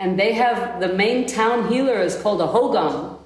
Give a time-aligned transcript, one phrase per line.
[0.00, 3.18] And they have the main town healer is called a Hogam.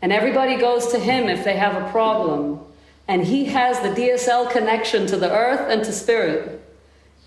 [0.00, 2.60] And everybody goes to him if they have a problem.
[3.06, 6.64] And he has the DSL connection to the earth and to spirit.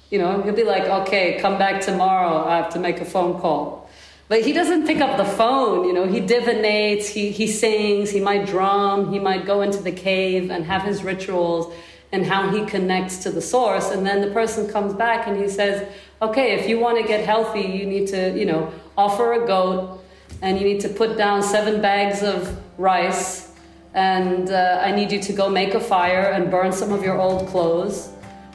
[0.09, 2.43] You know, he'll be like, okay, come back tomorrow.
[2.45, 3.87] I have to make a phone call.
[4.27, 8.21] But he doesn't pick up the phone, you know, he divinates, he, he sings, he
[8.21, 11.73] might drum, he might go into the cave and have his rituals
[12.11, 13.89] and how he connects to the source.
[13.89, 15.87] And then the person comes back and he says,
[16.21, 20.03] okay, if you want to get healthy, you need to, you know, offer a goat
[20.41, 23.51] and you need to put down seven bags of rice.
[23.93, 27.19] And uh, I need you to go make a fire and burn some of your
[27.19, 28.09] old clothes.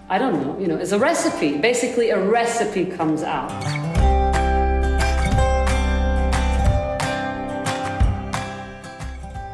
[0.09, 1.59] I don't know, you know, it's a recipe.
[1.59, 3.96] Basically, a recipe comes out.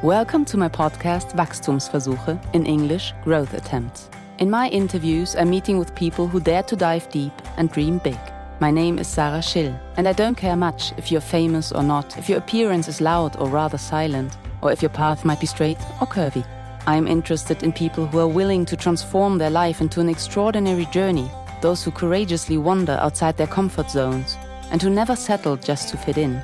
[0.03, 4.11] Welcome to my podcast Wachstumsversuche, in English, Growth Attempts.
[4.41, 8.19] In my interviews, I'm meeting with people who dare to dive deep and dream big.
[8.59, 12.19] My name is Sarah Schill, and I don't care much if you're famous or not,
[12.19, 15.79] if your appearance is loud or rather silent, or if your path might be straight
[16.01, 16.45] or curvy.
[16.89, 21.31] I'm interested in people who are willing to transform their life into an extraordinary journey,
[21.61, 24.37] those who courageously wander outside their comfort zones,
[24.73, 26.43] and who never settle just to fit in.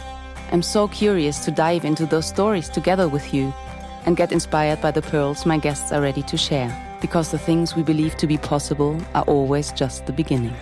[0.50, 3.52] I'm so curious to dive into those stories together with you
[4.06, 7.76] and get inspired by the pearls my guests are ready to share, because the things
[7.76, 10.54] we believe to be possible are always just the beginning.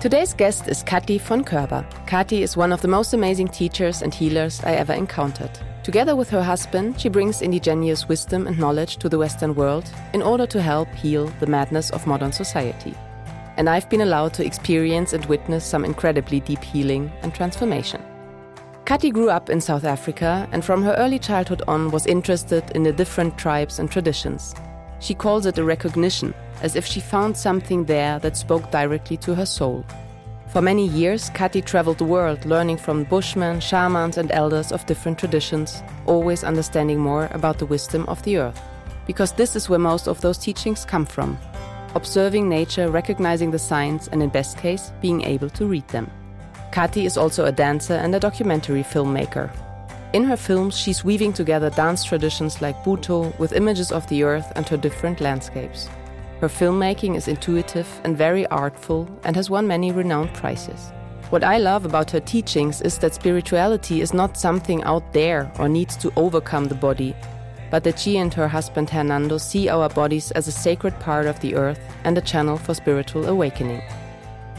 [0.00, 1.84] Today's guest is Kati von Körber.
[2.06, 5.50] Kati is one of the most amazing teachers and healers I ever encountered.
[5.82, 10.22] Together with her husband, she brings indigenous wisdom and knowledge to the Western world in
[10.22, 12.94] order to help heal the madness of modern society
[13.56, 18.02] and I've been allowed to experience and witness some incredibly deep healing and transformation.
[18.84, 22.84] Kati grew up in South Africa and from her early childhood on was interested in
[22.84, 24.54] the different tribes and traditions.
[25.00, 29.34] She calls it a recognition, as if she found something there that spoke directly to
[29.34, 29.84] her soul.
[30.46, 35.18] For many years, Kati traveled the world learning from bushmen, shamans, and elders of different
[35.18, 38.60] traditions, always understanding more about the wisdom of the earth.
[39.06, 41.36] Because this is where most of those teachings come from
[41.96, 46.10] observing nature, recognizing the signs, and in best case, being able to read them.
[46.70, 49.50] Kati is also a dancer and a documentary filmmaker.
[50.12, 54.52] In her films, she's weaving together dance traditions like Buto with images of the earth
[54.56, 55.88] and her different landscapes.
[56.40, 60.92] Her filmmaking is intuitive and very artful and has won many renowned prizes.
[61.30, 65.68] What I love about her teachings is that spirituality is not something out there or
[65.68, 67.16] needs to overcome the body,
[67.70, 71.38] but that she and her husband Hernando see our bodies as a sacred part of
[71.40, 73.82] the earth and a channel for spiritual awakening.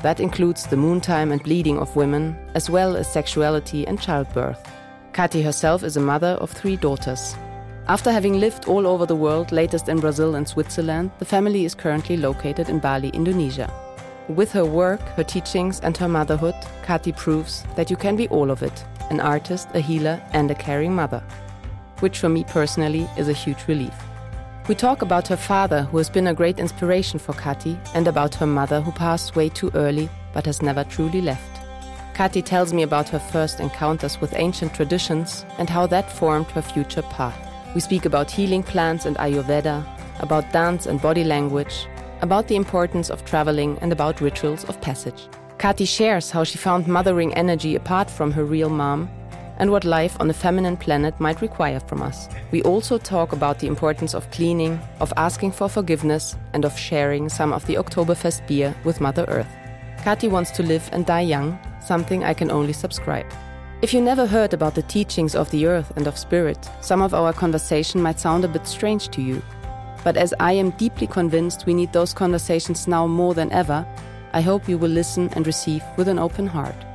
[0.04, 4.64] That includes the moon time and bleeding of women, as well as sexuality and childbirth.
[5.14, 7.36] Kati herself is a mother of three daughters.
[7.88, 11.74] After having lived all over the world, latest in Brazil and Switzerland, the family is
[11.74, 13.72] currently located in Bali, Indonesia.
[14.28, 18.52] With her work, her teachings, and her motherhood, Kati proves that you can be all
[18.52, 21.24] of it an artist, a healer, and a caring mother
[22.02, 23.94] which for me personally is a huge relief.
[24.68, 28.36] We talk about her father, who has been a great inspiration for Kati, and about
[28.36, 31.62] her mother, who passed way too early but has never truly left.
[32.14, 36.62] Kati tells me about her first encounters with ancient traditions and how that formed her
[36.62, 37.38] future path.
[37.74, 39.86] We speak about healing plants and Ayurveda,
[40.20, 41.88] about dance and body language,
[42.22, 45.30] about the importance of traveling, and about rituals of passage.
[45.60, 49.10] Kati shares how she found mothering energy apart from her real mom
[49.58, 52.30] and what life on a feminine planet might require from us.
[52.52, 57.30] We also talk about the importance of cleaning, of asking for forgiveness, and of sharing
[57.30, 59.50] some of the Oktoberfest beer with Mother Earth.
[60.00, 63.26] Kati wants to live and die young, something I can only subscribe.
[63.82, 67.14] If you never heard about the teachings of the earth and of spirit, some of
[67.14, 69.42] our conversation might sound a bit strange to you.
[70.04, 73.86] But as I am deeply convinced we need those conversations now more than ever,
[74.34, 76.87] I hope you will listen and receive with an open heart.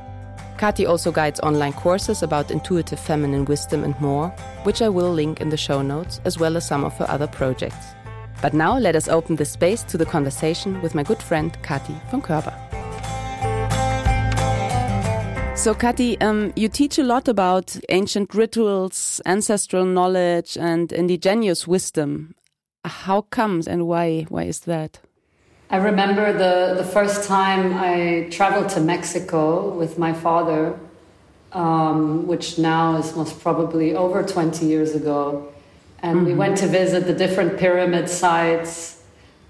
[0.63, 4.29] Kati also guides online courses about intuitive feminine wisdom and more,
[4.63, 7.27] which I will link in the show notes, as well as some of her other
[7.27, 7.87] projects.
[8.41, 11.93] But now let us open the space to the conversation with my good friend Kati
[12.09, 12.53] von Körber.
[15.57, 22.35] So, Kati, um, you teach a lot about ancient rituals, ancestral knowledge, and indigenous wisdom.
[22.85, 24.27] How comes and why?
[24.29, 25.01] Why is that?
[25.73, 30.79] I remember the, the first time I traveled to Mexico with my father,
[31.51, 35.51] um, which now is most probably over 20 years ago.
[36.03, 36.25] And mm-hmm.
[36.27, 39.01] we went to visit the different pyramid sites.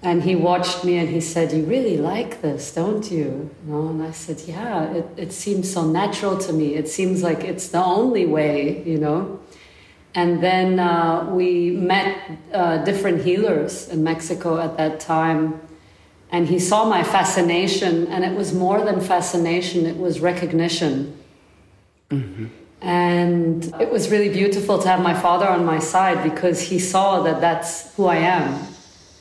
[0.02, 3.52] And he watched me and he said, You really like this, don't you?
[3.66, 3.90] you know?
[3.90, 6.76] And I said, Yeah, it, it seems so natural to me.
[6.76, 9.42] It seems like it's the only way, you know?
[10.16, 12.18] And then uh, we met
[12.54, 15.60] uh, different healers in Mexico at that time
[16.34, 21.16] And he saw my fascination, and it was more than fascination, it was recognition.
[22.10, 22.48] Mm-hmm.
[22.82, 27.22] And it was really beautiful to have my father on my side because he saw
[27.22, 28.68] that that's who I am.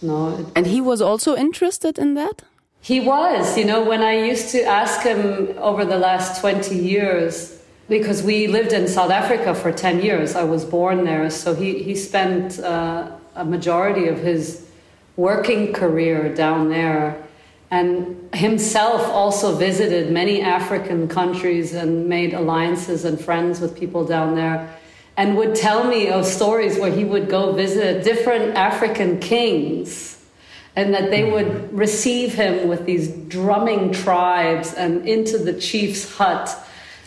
[0.01, 0.51] No.
[0.57, 2.43] And he was also interested in that?
[2.81, 3.59] He was.
[3.59, 8.47] You know, when I used to ask him over the last 20 years, because we
[8.47, 11.29] lived in South Africa for 10 years, I was born there.
[11.29, 14.67] So he, he spent uh, a majority of his
[15.17, 17.23] working career down there
[17.71, 24.35] and himself also visited many African countries and made alliances and friends with people down
[24.35, 24.75] there
[25.17, 30.23] and would tell me of stories where he would go visit different African kings
[30.77, 36.55] and that they would receive him with these drumming tribes and into the chief's hut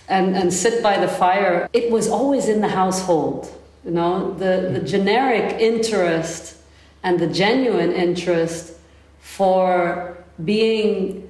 [0.07, 1.67] and, and sit by the fire.
[1.73, 3.51] It was always in the household,
[3.83, 6.57] you know, the, the generic interest
[7.05, 8.73] and the genuine interest
[9.19, 11.29] for being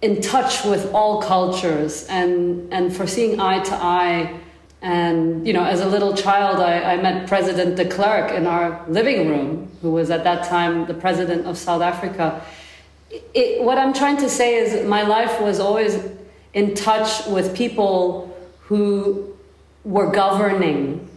[0.00, 4.38] in touch with all cultures and, and for seeing eye to eye.
[4.80, 8.84] And, you know, as a little child, I, I met President de Klerk in our
[8.88, 12.40] living room, who was at that time the president of South Africa.
[13.10, 15.98] It, what I'm trying to say is my life was always
[16.54, 19.36] in touch with people who
[19.82, 21.07] were governing.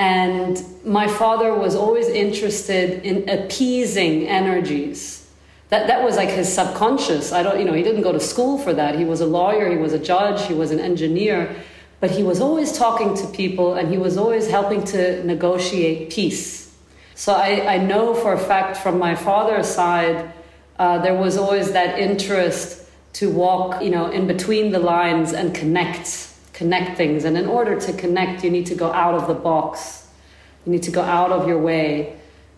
[0.00, 5.28] And my father was always interested in appeasing energies
[5.68, 7.32] that that was like his subconscious.
[7.32, 8.94] I don't, you know, he didn't go to school for that.
[8.94, 11.54] He was a lawyer, he was a judge, he was an engineer,
[12.00, 16.74] but he was always talking to people and he was always helping to negotiate peace.
[17.14, 20.32] So I, I know for a fact from my father's side,
[20.78, 25.54] uh, there was always that interest to walk, you know, in between the lines and
[25.54, 26.29] connect,
[26.60, 27.24] connect things.
[27.24, 30.06] And in order to connect, you need to go out of the box.
[30.64, 31.86] You need to go out of your way.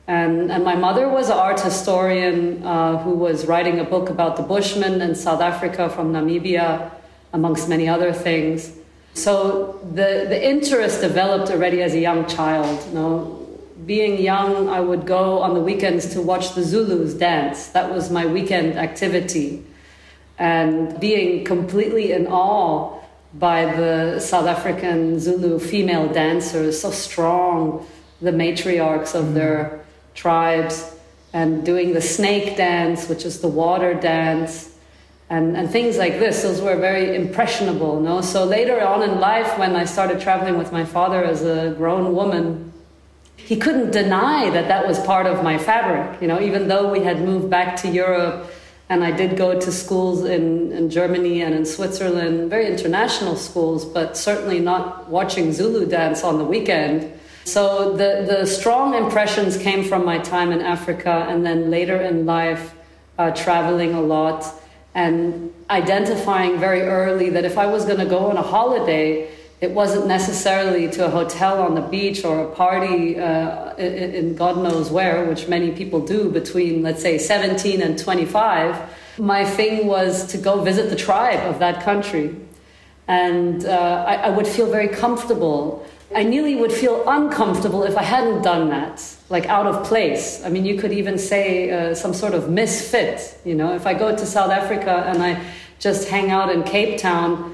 [0.08, 4.32] And, and my mother was an art historian uh, who was writing a book about
[4.37, 6.90] the Bushmen in South Africa from Namibia,
[7.32, 8.72] amongst many other things.
[9.14, 12.84] So the, the interest developed already as a young child.
[12.88, 13.48] You know,
[13.87, 17.69] being young, I would go on the weekends to watch the Zulus dance.
[17.69, 19.64] That was my weekend activity.
[20.38, 23.01] And being completely in awe
[23.34, 27.87] by the South African Zulu female dancers, so strong,
[28.20, 29.34] the matriarchs of mm.
[29.34, 29.84] their
[30.14, 30.94] tribes
[31.32, 34.76] and doing the snake dance, which is the water dance,
[35.31, 36.43] and, and things like this.
[36.43, 38.00] Those were very impressionable.
[38.00, 38.20] No?
[38.20, 42.14] So later on in life, when I started traveling with my father as a grown
[42.14, 42.70] woman,
[43.37, 46.20] he couldn't deny that that was part of my fabric.
[46.20, 48.52] You know, even though we had moved back to Europe,
[48.93, 53.87] and I did go to schools in, in Germany and in Switzerland, very international schools,
[53.87, 57.11] but certainly not watching Zulu dance on the weekend.
[57.47, 62.27] So the, the strong impressions came from my time in Africa and then later in
[62.27, 62.75] life,
[63.17, 64.44] uh, traveling a lot
[64.94, 69.27] and identifying very early that if I was going to go on a holiday,
[69.62, 74.59] it wasn't necessarily to a hotel on the beach or a party uh, in, God
[74.59, 78.76] knows where, which many people do between, let's say, 17 and 25.
[79.19, 82.35] My thing was to go visit the tribe of that country.
[83.06, 88.03] And uh, I, I would feel very comfortable I nearly would feel uncomfortable if I
[88.03, 90.44] hadn't done that, like out of place.
[90.44, 93.41] I mean, you could even say uh, some sort of misfit.
[93.44, 95.43] You know, if I go to South Africa and I
[95.79, 97.52] just hang out in Cape Town,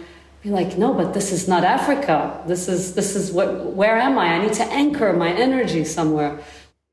[0.49, 2.43] be like, no, but this is not Africa.
[2.47, 3.75] This is this is what.
[3.75, 4.27] Where am I?
[4.35, 6.39] I need to anchor my energy somewhere.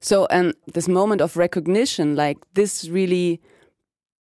[0.02, 3.42] So, and this moment of recognition, like this, really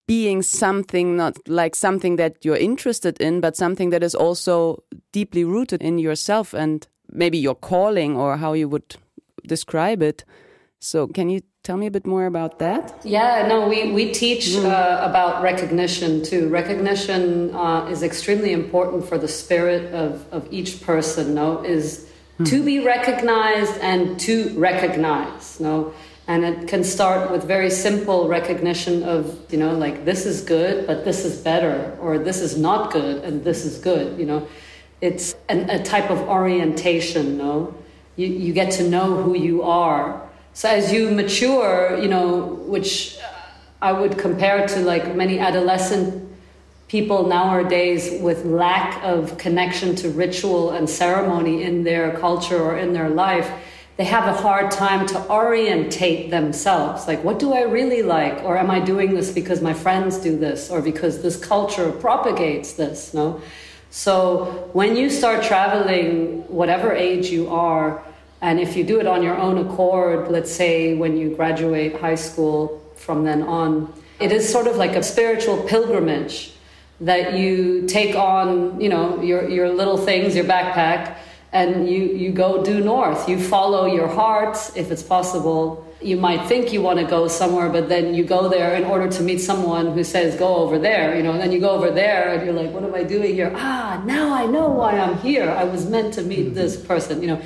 [0.07, 5.43] being something not like something that you're interested in, but something that is also deeply
[5.43, 8.95] rooted in yourself and maybe your calling or how you would
[9.47, 10.23] describe it.
[10.79, 13.01] So, can you tell me a bit more about that?
[13.03, 14.65] Yeah, no, we, we teach mm.
[14.65, 16.47] uh, about recognition too.
[16.49, 22.07] Recognition uh, is extremely important for the spirit of, of each person, no, is
[22.39, 22.47] mm.
[22.47, 25.93] to be recognized and to recognize, no.
[26.27, 30.87] And it can start with very simple recognition of, you know, like this is good,
[30.87, 34.47] but this is better, or this is not good and this is good, you know
[35.01, 37.75] it's an, a type of orientation, no?
[38.15, 40.24] You, you get to know who you are.
[40.55, 43.27] So as you mature, you know, which uh,
[43.81, 46.33] I would compare to like many adolescent
[46.87, 52.93] people nowadays with lack of connection to ritual and ceremony in their culture or in
[52.93, 53.51] their life,
[53.97, 57.05] they have a hard time to orientate themselves.
[57.05, 58.41] Like, what do I really like?
[58.45, 62.73] Or am I doing this because my friends do this or because this culture propagates
[62.73, 63.13] this?
[63.13, 63.41] No?
[63.89, 68.01] So when you start traveling, whatever age you are,
[68.45, 72.19] and if you do it on your own accord, let's say when you graduate high
[72.27, 76.53] school from then on, It is sort of like a spiritual pilgrimage
[77.01, 81.17] that you take on, you know, your, your little things, your backpack,
[81.53, 83.27] and you, you go due north.
[83.27, 85.81] You follow your heart, if it's possible.
[85.99, 89.09] You might think you want to go somewhere, but then you go there in order
[89.09, 91.89] to meet someone who says, go over there, you know, and then you go over
[91.89, 93.51] there and you're like, what am I doing here?
[93.55, 95.49] Ah, now I know why I'm here.
[95.49, 97.41] I was meant to meet this person, you know.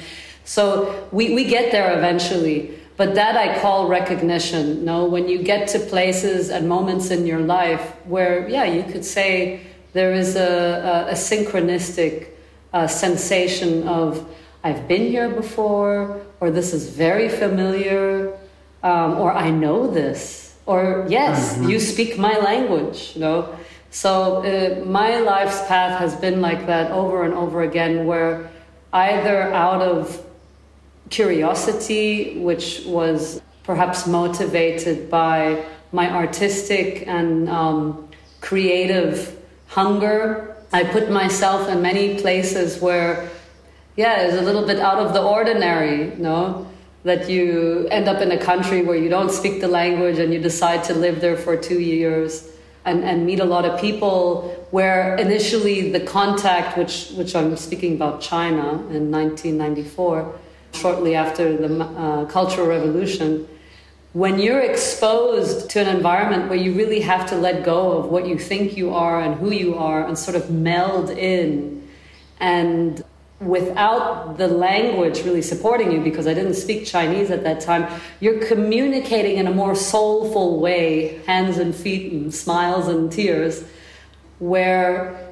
[0.50, 2.74] So we, we get there eventually.
[2.98, 4.84] But that I call recognition.
[4.84, 9.06] no, when you get to places and moments in your life where, yeah, you could
[9.06, 9.62] say
[9.94, 12.30] there is a, a, a synchronistic
[12.74, 14.28] uh, sensation of
[14.64, 18.36] I've been here before, or this is very familiar,
[18.82, 21.70] um, or I know this, or yes, mm-hmm.
[21.70, 23.14] you speak my language.
[23.14, 23.56] You know,
[23.92, 28.52] so uh, my life's path has been like that over and over again, where
[28.92, 30.26] either out of
[31.10, 38.10] curiosity, which was perhaps motivated by my artistic and um,
[38.42, 39.38] creative
[39.68, 40.56] hunger.
[40.72, 43.30] I put myself in many places where,
[43.96, 46.68] yeah, it's a little bit out of the ordinary, you know,
[47.04, 50.40] that you end up in a country where you don't speak the language and you
[50.40, 52.52] decide to live there for two years.
[52.86, 57.94] And, and meet a lot of people where initially the contact, which, which I'm speaking
[57.94, 60.34] about China in 1994,
[60.74, 63.48] shortly after the uh, Cultural Revolution,
[64.14, 68.28] when you're exposed to an environment where you really have to let go of what
[68.28, 71.88] you think you are and who you are and sort of meld in,
[72.40, 73.04] and
[73.40, 78.46] without the language really supporting you, because I didn't speak Chinese at that time, you're
[78.48, 83.64] communicating in a more soulful way, hands and feet and smiles and tears,
[84.40, 85.30] where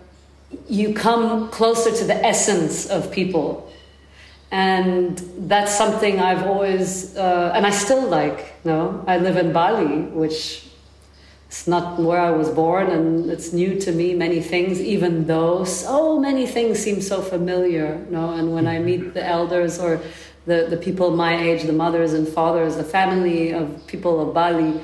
[0.69, 3.69] you come closer to the essence of people
[4.51, 8.53] and that's something I've always uh, and I still like.
[8.63, 10.67] You know, I live in Bali, which
[11.49, 14.13] is not where I was born, and it's new to me.
[14.13, 18.01] Many things, even though so many things seem so familiar.
[18.05, 19.99] You know, and when I meet the elders or
[20.45, 24.79] the the people my age, the mothers and fathers, the family of people of Bali,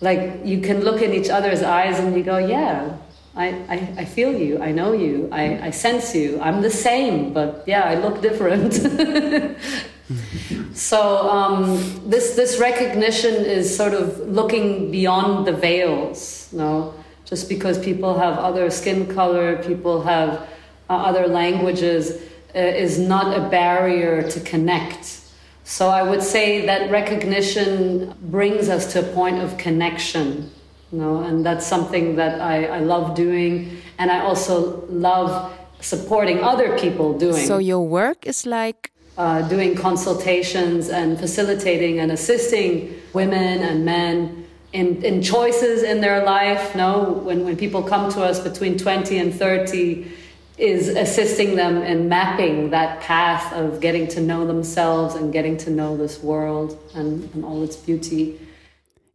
[0.00, 2.96] like you can look in each other's eyes and you go, yeah,
[3.36, 6.40] I, I, I, feel you, I know you, I, I sense you.
[6.40, 8.74] I'm the same, but yeah, I look different.
[10.76, 16.48] so um, this this recognition is sort of looking beyond the veils.
[16.52, 16.94] You know?
[17.24, 20.48] just because people have other skin color, people have
[20.90, 22.22] uh, other languages,
[22.54, 25.20] uh, is not a barrier to connect.
[25.64, 30.50] So I would say that recognition brings us to a point of connection
[30.94, 36.78] know, and that's something that I, I love doing, and I also love supporting other
[36.78, 37.46] people doing.
[37.46, 44.46] So your work is like uh, doing consultations and facilitating and assisting women and men
[44.72, 46.74] in, in choices in their life.
[46.74, 50.10] No, when, when people come to us between 20 and 30,
[50.56, 55.70] is assisting them in mapping that path of getting to know themselves and getting to
[55.70, 58.38] know this world and, and all its beauty.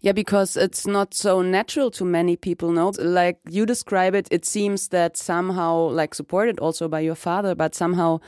[0.01, 2.94] Yeah, because it's not so natural to many people, no?
[2.98, 7.75] Like you describe it, it seems that somehow, like supported also by your father, but
[7.75, 8.22] somehow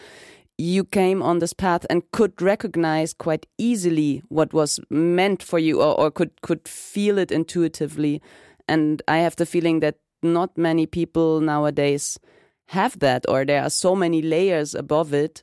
[0.58, 5.82] you came on this path and could recognize quite easily what was meant for you
[5.82, 8.22] or, or could, could feel it intuitively.
[8.68, 12.20] And I have the feeling that not many people nowadays
[12.68, 15.42] have that, or there are so many layers above it.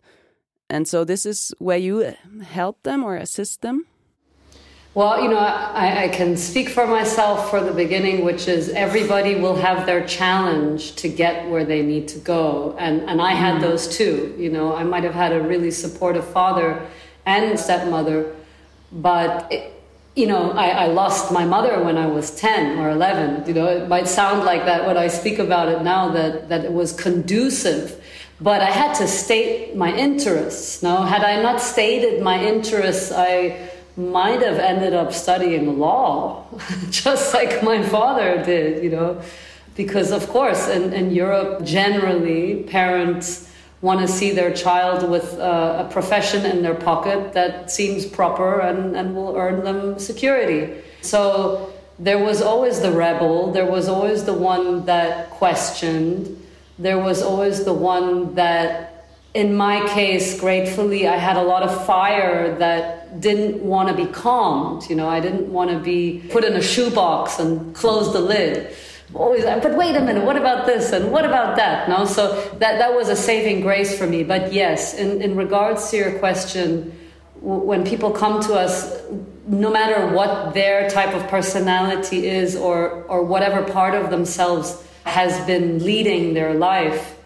[0.69, 3.87] And so this is where you help them or assist them?
[4.95, 9.35] Well, you know, I, I, can speak for myself for the beginning, which is everybody
[9.37, 12.75] will have their challenge to get where they need to go.
[12.78, 13.61] And, and I had mm.
[13.61, 14.35] those too.
[14.38, 16.85] You know, I might have had a really supportive father
[17.26, 18.35] and stepmother,
[18.90, 19.73] but, it,
[20.16, 23.47] you know, I, I lost my mother when I was 10 or 11.
[23.47, 26.64] You know, it might sound like that when I speak about it now, that, that
[26.64, 28.02] it was conducive.
[28.40, 30.83] But I had to state my interests.
[30.83, 36.47] No, had I not stated my interests, I might have ended up studying law,
[36.90, 39.21] just like my father did, you know.
[39.75, 43.50] Because, of course, in, in Europe, generally, parents
[43.81, 48.61] want to see their child with uh, a profession in their pocket that seems proper
[48.61, 50.83] and, and will earn them security.
[51.00, 56.45] So there was always the rebel, there was always the one that questioned,
[56.78, 58.98] there was always the one that
[59.35, 64.07] in my case, gratefully, I had a lot of fire that didn't want to be
[64.11, 64.89] calmed.
[64.89, 68.75] You know, I didn't want to be put in a shoebox and close the lid.
[69.15, 71.89] Always, but wait a minute, what about this and what about that?
[71.89, 74.23] No, so that that was a saving grace for me.
[74.23, 76.93] But yes, in in regards to your question,
[77.41, 79.01] when people come to us,
[79.47, 85.45] no matter what their type of personality is or, or whatever part of themselves has
[85.47, 87.18] been leading their life,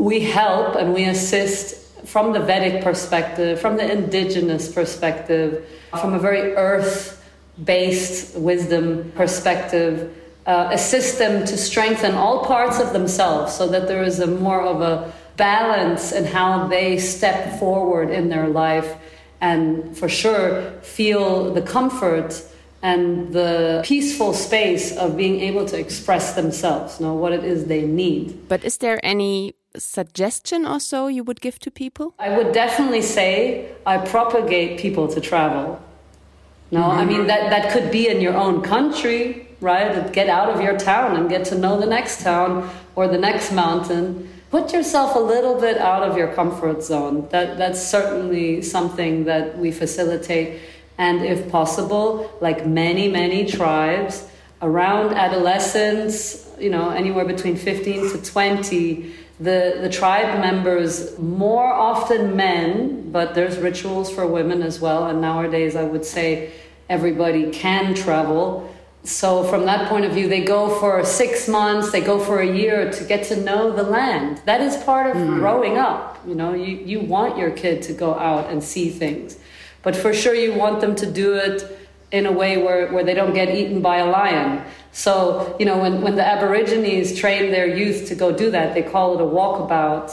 [0.00, 1.76] we help and we assist
[2.06, 7.22] from the Vedic perspective, from the indigenous perspective, from a very earth
[7.62, 10.16] based wisdom perspective,
[10.46, 14.62] uh, assist them to strengthen all parts of themselves so that there is a more
[14.62, 18.96] of a balance in how they step forward in their life
[19.42, 22.42] and for sure feel the comfort
[22.82, 27.82] and the peaceful space of being able to express themselves, know what it is they
[27.82, 28.48] need.
[28.48, 32.14] But is there any suggestion or so you would give to people?
[32.18, 35.80] I would definitely say I propagate people to travel.
[36.70, 36.82] No.
[36.82, 40.12] I mean that that could be in your own country, right?
[40.12, 43.52] Get out of your town and get to know the next town or the next
[43.52, 44.28] mountain.
[44.50, 47.28] Put yourself a little bit out of your comfort zone.
[47.30, 50.60] That that's certainly something that we facilitate.
[50.98, 54.28] And if possible, like many, many tribes,
[54.62, 62.36] around adolescence, you know, anywhere between 15 to 20, the, the tribe members, more often
[62.36, 65.06] men, but there's rituals for women as well.
[65.06, 66.52] And nowadays, I would say
[66.90, 68.70] everybody can travel.
[69.04, 72.46] So from that point of view they go for six months they go for a
[72.46, 74.42] year to get to know the land.
[74.44, 75.38] That is part of mm.
[75.38, 76.20] growing up.
[76.26, 79.38] You know you, you want your kid to go out and see things.
[79.82, 81.78] But for sure you want them to do it
[82.12, 85.78] in a way where, where they don't get eaten by a lion so you know
[85.78, 89.24] when, when the aborigines train their youth to go do that they call it a
[89.24, 90.10] walkabout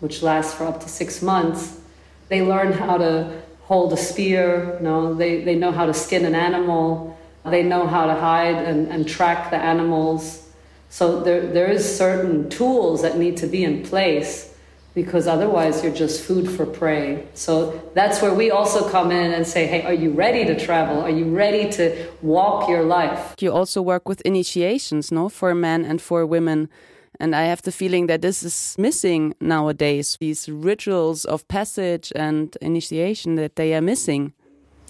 [0.00, 1.80] which lasts for up to six months
[2.28, 6.24] they learn how to hold a spear you know they, they know how to skin
[6.24, 7.10] an animal
[7.44, 10.46] they know how to hide and, and track the animals.
[10.90, 14.49] So there, there is certain tools that need to be in place
[14.94, 17.26] because otherwise you're just food for prey.
[17.34, 21.00] So that's where we also come in and say, hey, are you ready to travel?
[21.00, 23.34] Are you ready to walk your life?
[23.40, 26.68] You also work with initiations, no, for men and for women.
[27.20, 32.56] And I have the feeling that this is missing nowadays, these rituals of passage and
[32.60, 34.32] initiation that they are missing.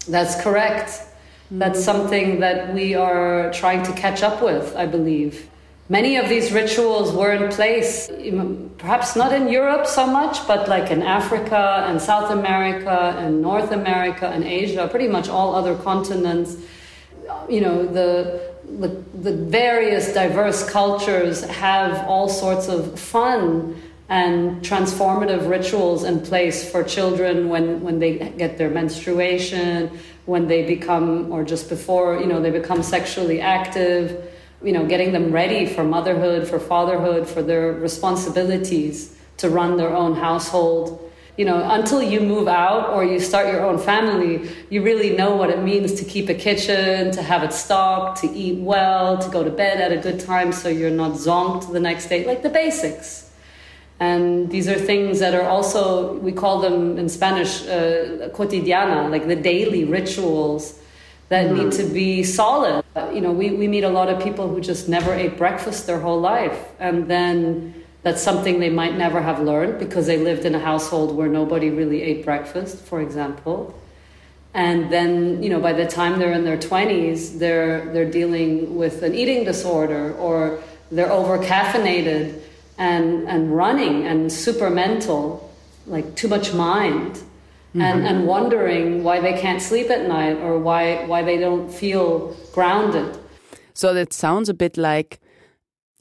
[0.07, 1.03] That's correct.
[1.51, 1.83] That's mm.
[1.83, 5.50] something that we are trying to catch up with, I believe.
[5.91, 8.09] Many of these rituals were in place,
[8.77, 13.73] perhaps not in Europe so much, but like in Africa and South America and North
[13.73, 16.55] America and Asia, pretty much all other continents.
[17.49, 18.87] You know, the the,
[19.21, 23.75] the, various diverse cultures have all sorts of fun
[24.07, 29.89] and transformative rituals in place for children when, when they get their menstruation,
[30.25, 34.30] when they become, or just before, you know, they become sexually active,
[34.63, 39.95] you know, getting them ready for motherhood, for fatherhood, for their responsibilities to run their
[39.95, 41.11] own household.
[41.37, 45.35] You know, until you move out or you start your own family, you really know
[45.35, 49.29] what it means to keep a kitchen, to have it stocked, to eat well, to
[49.29, 52.43] go to bed at a good time so you're not zonked the next day, like
[52.43, 53.31] the basics.
[53.99, 59.27] And these are things that are also, we call them in Spanish, uh, cotidiana, like
[59.27, 60.80] the daily rituals
[61.31, 61.63] that mm-hmm.
[61.63, 62.83] need to be solid.
[63.13, 65.97] You know, we, we meet a lot of people who just never ate breakfast their
[65.97, 66.59] whole life.
[66.77, 71.15] And then that's something they might never have learned because they lived in a household
[71.15, 73.73] where nobody really ate breakfast, for example.
[74.53, 79.01] And then, you know, by the time they're in their 20s, they're, they're dealing with
[79.01, 82.41] an eating disorder or they're over caffeinated
[82.77, 85.49] and, and running and super mental,
[85.87, 87.23] like too much mind,
[87.71, 87.81] mm-hmm.
[87.81, 92.35] and, and wondering why they can't sleep at night or why, why they don't feel
[92.53, 93.17] grounded.
[93.73, 95.19] So that sounds a bit like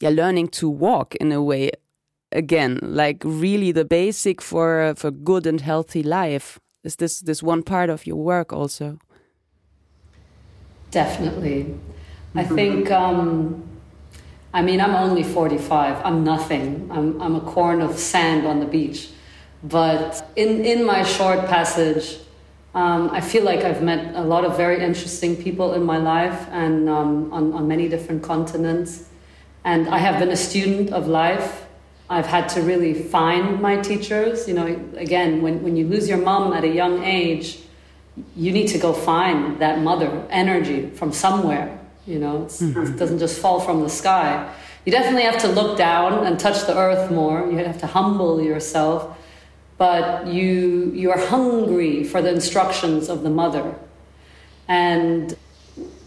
[0.01, 1.71] yeah, learning to walk in a way
[2.33, 6.59] again, like really the basic for for good and healthy life.
[6.83, 8.99] Is this this one part of your work also?
[10.91, 11.79] Definitely.
[12.35, 12.55] I mm-hmm.
[12.55, 13.71] think um,
[14.53, 16.05] I mean, I'm only 45.
[16.05, 16.89] I'm nothing.
[16.91, 19.11] I'm, I'm a corn of sand on the beach.
[19.63, 22.19] But in, in my short passage,
[22.75, 26.49] um, I feel like I've met a lot of very interesting people in my life
[26.51, 29.09] and um, on, on many different continents.
[29.65, 31.67] And I have been a student of life.
[32.09, 34.49] I've had to really find my teachers.
[34.49, 37.59] You know, again, when, when you lose your mom at a young age,
[38.37, 42.93] you need to go find that mother energy from somewhere you know, mm-hmm.
[42.93, 44.53] it doesn't just fall from the sky.
[44.85, 47.49] You definitely have to look down and touch the earth more.
[47.51, 49.17] You have to humble yourself,
[49.81, 53.75] but you you are hungry for the instructions of the mother,
[54.69, 55.35] and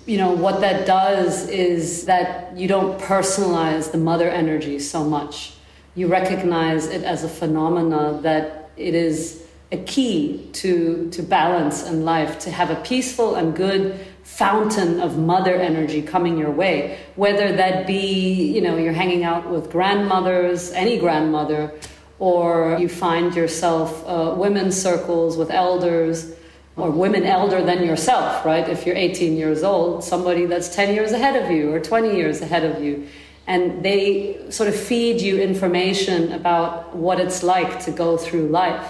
[0.06, 5.56] you know what that does is that you don't personalize the mother energy so much.
[5.96, 12.06] You recognize it as a phenomena that it is a key to, to balance in
[12.06, 17.00] life, to have a peaceful and good fountain of mother energy coming your way.
[17.16, 21.74] Whether that be, you know, you're hanging out with grandmothers, any grandmother,
[22.20, 26.34] or you find yourself uh, women's circles with elders
[26.76, 28.68] or women elder than yourself, right?
[28.68, 32.42] If you're 18 years old, somebody that's 10 years ahead of you or 20 years
[32.42, 33.08] ahead of you.
[33.46, 38.90] And they sort of feed you information about what it's like to go through life.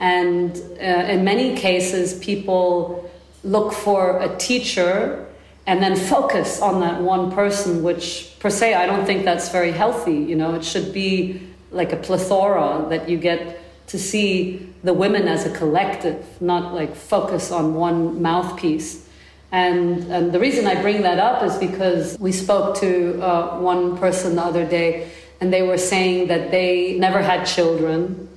[0.00, 3.10] And uh, in many cases, people
[3.42, 5.26] look for a teacher
[5.66, 9.72] and then focus on that one person, which per se, I don't think that's very
[9.72, 10.16] healthy.
[10.16, 11.40] You know, it should be
[11.74, 16.94] like a plethora that you get to see the women as a collective, not like
[16.96, 19.06] focus on one mouthpiece.
[19.52, 23.96] And, and the reason I bring that up is because we spoke to uh, one
[23.98, 25.10] person the other day,
[25.40, 28.28] and they were saying that they never had children.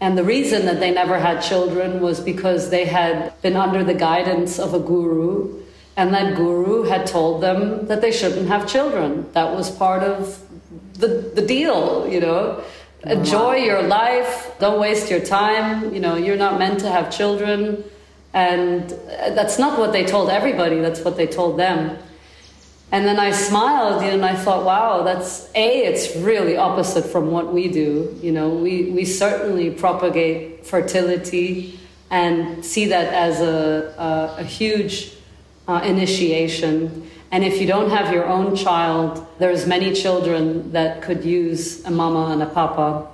[0.00, 3.94] And the reason that they never had children was because they had been under the
[3.94, 5.62] guidance of a guru,
[5.96, 9.30] and that guru had told them that they shouldn't have children.
[9.32, 10.47] That was part of
[10.98, 12.62] the, the deal, you know.
[13.04, 14.58] Enjoy your life.
[14.58, 15.94] Don't waste your time.
[15.94, 17.84] You know, you're not meant to have children.
[18.34, 21.98] And that's not what they told everybody, that's what they told them.
[22.90, 27.52] And then I smiled and I thought, wow, that's A, it's really opposite from what
[27.52, 28.18] we do.
[28.22, 31.78] You know, we, we certainly propagate fertility
[32.10, 33.94] and see that as a,
[34.38, 35.12] a, a huge
[35.66, 37.10] uh, initiation.
[37.30, 41.90] And if you don't have your own child, there's many children that could use a
[41.90, 43.06] mama and a papa.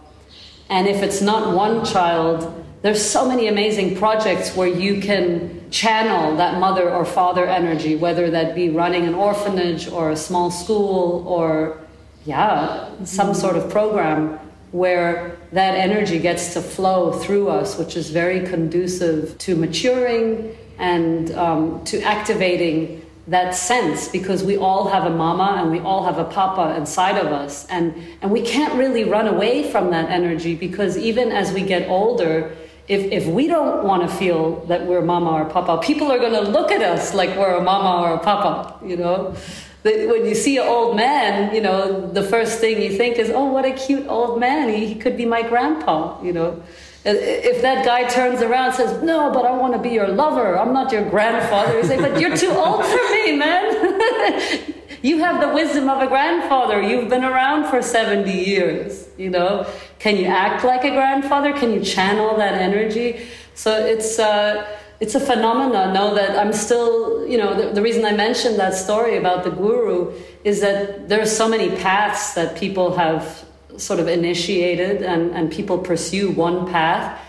[0.69, 6.37] And if it's not one child, there's so many amazing projects where you can channel
[6.37, 11.27] that mother or father energy, whether that be running an orphanage or a small school
[11.27, 11.81] or,
[12.25, 14.39] yeah, some sort of program
[14.71, 21.31] where that energy gets to flow through us, which is very conducive to maturing and
[21.33, 26.19] um, to activating that sense because we all have a mama and we all have
[26.19, 27.67] a papa inside of us.
[27.69, 31.89] And and we can't really run away from that energy because even as we get
[31.89, 32.55] older
[32.87, 36.33] if if we don't want to feel that we're mama or papa people are going
[36.35, 39.35] to look at us like we're a mama or a papa you know?
[39.83, 43.47] When you see an old man you know the first thing you think is oh
[43.47, 44.69] what a cute old man.
[44.69, 46.63] He, he could be my grandpa you know
[47.05, 50.59] if that guy turns around and says, No, but I want to be your lover,
[50.59, 54.75] I'm not your grandfather, you say, But you're too old for me, man.
[55.03, 56.81] you have the wisdom of a grandfather.
[56.81, 59.67] You've been around for 70 years, you know.
[59.99, 61.53] Can you act like a grandfather?
[61.53, 63.27] Can you channel that energy?
[63.55, 64.67] So it's, uh,
[65.01, 65.93] it's a phenomenon.
[65.93, 69.51] Know that I'm still, you know, the, the reason I mentioned that story about the
[69.51, 73.44] guru is that there are so many paths that people have
[73.79, 77.21] sort of initiated and, and people pursue one path,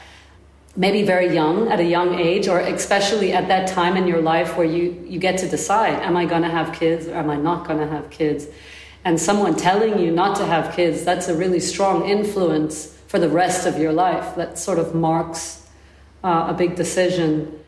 [0.76, 4.58] maybe very young, at a young age, or especially at that time in your life
[4.58, 7.38] where you, you get to decide am I going to have kids or am I
[7.38, 8.48] not going to have kids?
[9.04, 13.30] And someone telling you not to have kids, that's a really strong influence for the
[13.30, 14.36] rest of your life.
[14.36, 15.68] That sort of marks
[16.24, 17.60] uh, a big decision.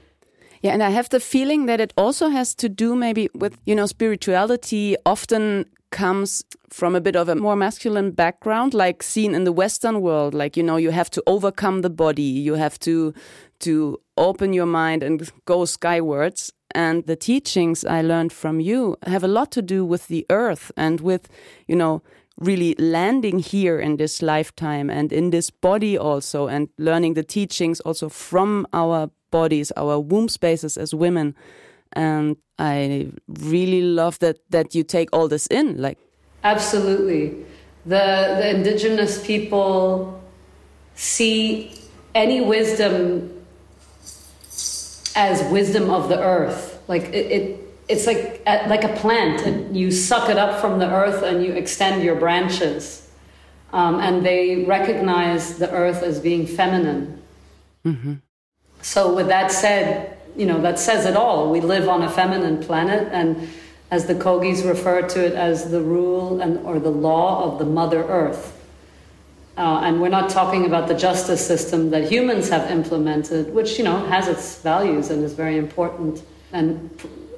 [0.62, 3.76] Yeah, and I have the feeling that it also has to do maybe with, you
[3.76, 9.44] know, spirituality often comes from a bit of a more masculine background, like seen in
[9.44, 10.34] the Western world.
[10.34, 13.14] Like, you know, you have to overcome the body, you have to
[13.60, 16.54] to open your mind and go skywards.
[16.76, 20.72] And the teachings I learned from you have a lot to do with the earth
[20.78, 21.28] and with,
[21.68, 22.04] you know,
[22.38, 27.80] really landing here in this lifetime and in this body also and learning the teachings
[27.80, 31.36] also from our bodies, our womb spaces as women
[31.94, 35.98] and I really love that that you take all this in like
[36.44, 37.46] absolutely.
[37.86, 40.22] The the indigenous people
[40.96, 41.72] see
[42.14, 43.32] any wisdom
[45.16, 46.82] as wisdom of the earth.
[46.88, 50.90] Like it, it it's like like a plant and you suck it up from the
[50.90, 53.10] earth and you extend your branches.
[53.74, 57.22] Um, and they recognize the earth as being feminine.
[57.86, 58.16] Mm -hmm.
[58.82, 61.52] so with that said you know, that says it all.
[61.52, 63.50] We live on a feminine planet, and
[63.90, 67.66] as the Kogis refer to it as the rule and or the law of the
[67.66, 68.54] Mother Earth.
[69.58, 73.84] Uh, and we're not talking about the justice system that humans have implemented, which you
[73.84, 76.22] know has its values and is very important,
[76.54, 76.90] and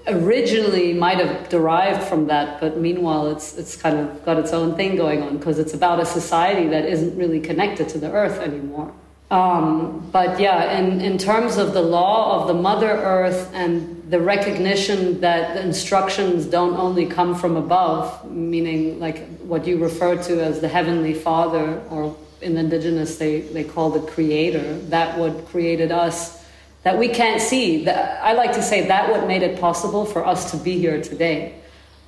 [0.07, 4.75] originally might have derived from that, but meanwhile it's it's kind of got its own
[4.75, 8.39] thing going on because it's about a society that isn't really connected to the earth
[8.39, 8.91] anymore.
[9.31, 14.19] Um, but yeah, in, in terms of the law of the Mother Earth and the
[14.19, 20.43] recognition that the instructions don't only come from above, meaning like what you refer to
[20.43, 25.91] as the Heavenly Father or in indigenous they, they call the creator, that what created
[25.91, 26.43] us,
[26.83, 27.85] that we can't see.
[27.85, 31.01] That, I like to say that what made it possible for us to be here
[31.01, 31.55] today.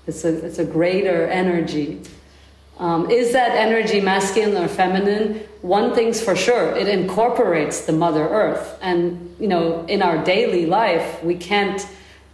[0.08, 2.02] It's a, it's a greater energy.
[2.82, 5.48] Um, is that energy masculine or feminine?
[5.62, 8.78] One thing's for sure, it incorporates the Mother Earth.
[8.82, 11.88] And, you know, in our daily life, we can't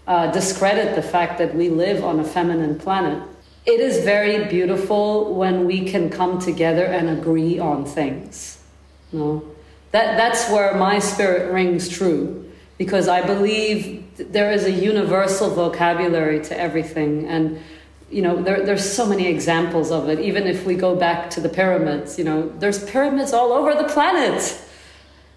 [0.07, 3.21] uh, discredit the fact that we live on a feminine planet.
[3.65, 8.63] It is very beautiful when we can come together and agree on things.
[9.11, 9.55] You know?
[9.91, 16.41] that, that's where my spirit rings true because I believe there is a universal vocabulary
[16.45, 17.27] to everything.
[17.27, 17.59] And
[18.09, 20.19] you know, there, there's so many examples of it.
[20.19, 23.87] Even if we go back to the pyramids, you know, there's pyramids all over the
[23.89, 24.59] planet.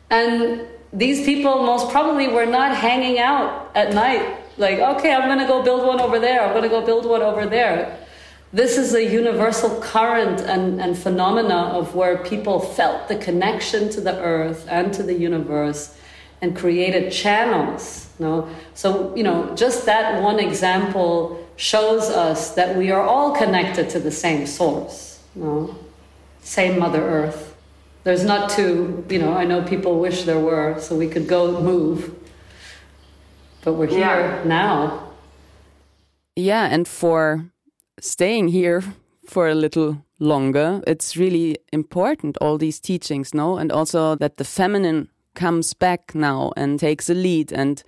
[0.09, 5.39] And these people most probably were not hanging out at night, like, okay, I'm going
[5.39, 7.97] to go build one over there, I'm going to go build one over there.
[8.53, 14.01] This is a universal current and, and phenomena of where people felt the connection to
[14.01, 15.97] the earth and to the universe
[16.43, 18.11] and created channels.
[18.19, 18.49] You know?
[18.75, 24.01] So, you know, just that one example shows us that we are all connected to
[24.01, 25.79] the same source, you know?
[26.41, 27.55] same Mother Earth.
[28.03, 31.61] There's not two, you know, I know people wish there were, so we could go
[31.61, 32.15] move.
[33.63, 34.43] But we're here yeah.
[34.47, 35.13] now.
[36.35, 37.51] Yeah, and for
[38.01, 38.83] staying here
[39.27, 43.59] for a little longer, it's really important, all these teachings, no?
[43.59, 47.83] And also that the feminine comes back now and takes a lead and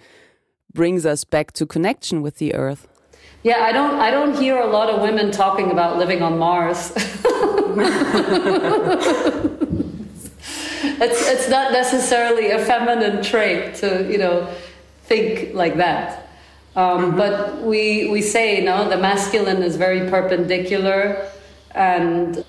[0.74, 2.86] brings us back to connection with the earth.
[3.42, 6.92] Yeah, I don't I don't hear a lot of women talking about living on Mars.
[11.00, 14.46] it's it's not necessarily a feminine trait to, you know,
[15.04, 16.28] think like that.
[16.76, 17.16] Um, mm-hmm.
[17.16, 21.28] But we we say, you know, the masculine is very perpendicular
[21.74, 22.44] and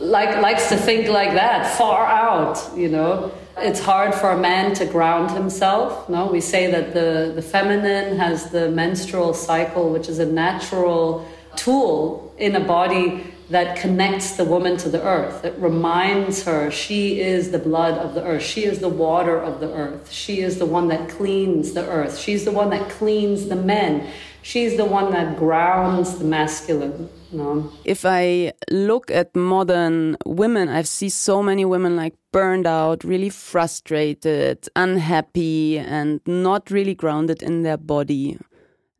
[0.00, 3.30] like likes to think like that, far out, you know.
[3.60, 6.08] It's hard for a man to ground himself.
[6.08, 11.28] No, we say that the, the feminine has the menstrual cycle, which is a natural
[11.56, 15.44] tool in a body that connects the woman to the earth.
[15.44, 18.42] It reminds her she is the blood of the earth.
[18.42, 20.12] She is the water of the earth.
[20.12, 22.18] She is the one that cleans the earth.
[22.18, 24.10] She's the one that cleans the men.
[24.42, 27.08] She's the one that grounds the masculine.
[27.30, 27.70] No.
[27.84, 33.28] If I look at modern women, I see so many women like burned out, really
[33.28, 38.38] frustrated, unhappy, and not really grounded in their body.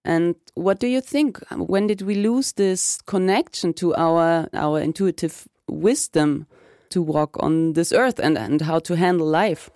[0.05, 1.39] And what do you think?
[1.51, 6.47] When did we lose this connection to our our intuitive wisdom
[6.91, 9.71] to walk on this earth and, and how to handle life?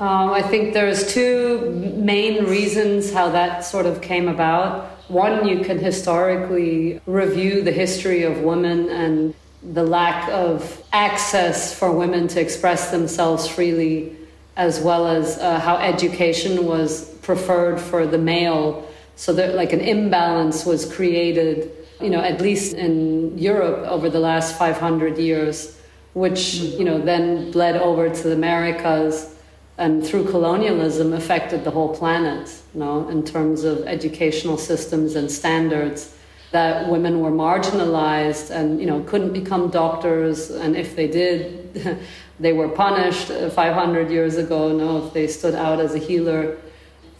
[0.00, 4.99] Um, I think there's two main reasons how that sort of came about.
[5.10, 11.90] One, you can historically review the history of women and the lack of access for
[11.90, 14.16] women to express themselves freely,
[14.56, 18.88] as well as uh, how education was preferred for the male.
[19.16, 24.20] So that like an imbalance was created, you know, at least in Europe over the
[24.20, 25.76] last 500 years,
[26.14, 29.34] which, you know, then bled over to the Americas
[29.76, 35.30] and through colonialism affected the whole planet, you know, in terms of educational systems and
[35.30, 36.14] standards
[36.50, 41.98] that women were marginalized and you know couldn't become doctors and if they did
[42.40, 46.56] they were punished 500 years ago no if they stood out as a healer.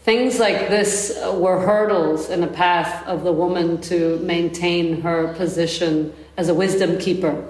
[0.03, 6.11] Things like this were hurdles in the path of the woman to maintain her position
[6.37, 7.47] as a wisdom keeper.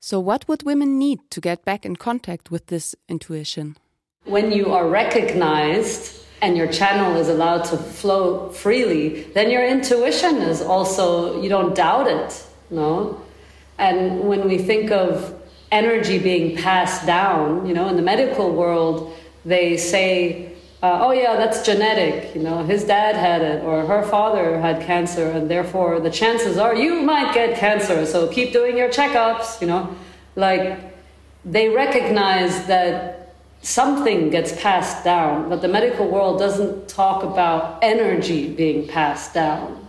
[0.00, 3.76] So what would women need to get back in contact with this intuition?
[4.24, 10.36] When you are recognized and your channel is allowed to flow freely, then your intuition
[10.36, 13.20] is also, you don't doubt it, no?
[13.78, 15.34] And when we think of
[15.70, 21.36] energy being passed down, you know, in the medical world, they say, uh, oh yeah,
[21.36, 26.00] that's genetic, you know, his dad had it or her father had cancer, and therefore
[26.00, 29.94] the chances are you might get cancer, so keep doing your checkups, you know.
[30.36, 30.78] Like,
[31.44, 33.19] they recognize that
[33.62, 39.86] something gets passed down, but the medical world doesn't talk about energy being passed down.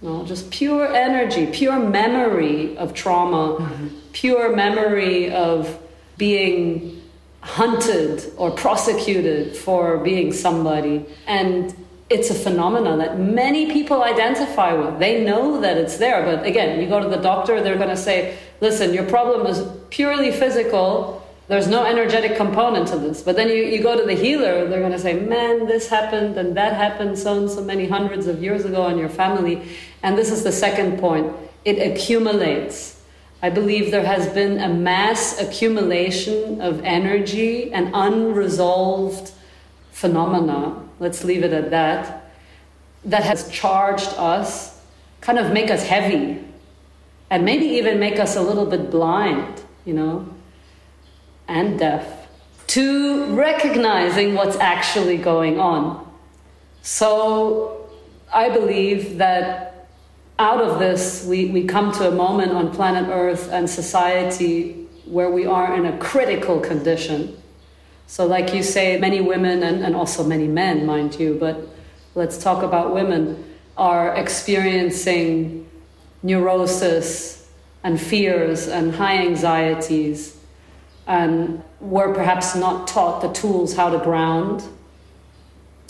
[0.00, 3.88] No, just pure energy, pure memory of trauma, mm-hmm.
[4.12, 5.78] pure memory of
[6.18, 7.00] being
[7.40, 11.04] hunted or prosecuted for being somebody.
[11.26, 11.74] And
[12.10, 14.98] it's a phenomenon that many people identify with.
[14.98, 17.96] They know that it's there, but again, you go to the doctor, they're going to
[17.96, 21.21] say, listen, your problem is purely physical
[21.52, 23.22] there's no energetic component to this.
[23.22, 26.38] But then you, you go to the healer, they're going to say, man, this happened
[26.38, 29.62] and that happened so and so many hundreds of years ago in your family.
[30.02, 31.30] And this is the second point
[31.66, 33.02] it accumulates.
[33.42, 39.32] I believe there has been a mass accumulation of energy and unresolved
[39.90, 42.32] phenomena, let's leave it at that,
[43.04, 44.80] that has charged us,
[45.20, 46.42] kind of make us heavy,
[47.28, 50.26] and maybe even make us a little bit blind, you know,
[51.48, 52.28] and deaf,
[52.68, 56.10] to recognizing what's actually going on.
[56.82, 57.90] So
[58.32, 59.88] I believe that
[60.38, 65.30] out of this, we, we come to a moment on planet Earth and society where
[65.30, 67.40] we are in a critical condition.
[68.06, 71.68] So, like you say, many women and, and also many men, mind you, but
[72.14, 73.44] let's talk about women,
[73.76, 75.68] are experiencing
[76.22, 77.48] neurosis
[77.84, 80.36] and fears and high anxieties
[81.06, 84.62] and were perhaps not taught the tools how to ground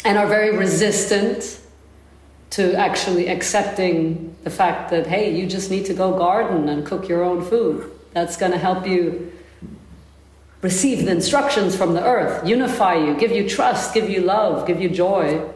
[0.05, 1.61] and are very resistant
[2.51, 7.09] to actually accepting the fact that, hey, you just need to go garden and cook
[7.09, 7.91] your own food.
[8.13, 9.33] That's going to help you
[10.61, 14.81] receive the instructions from the earth, unify you, give you trust, give you love, give
[14.81, 15.49] you joy.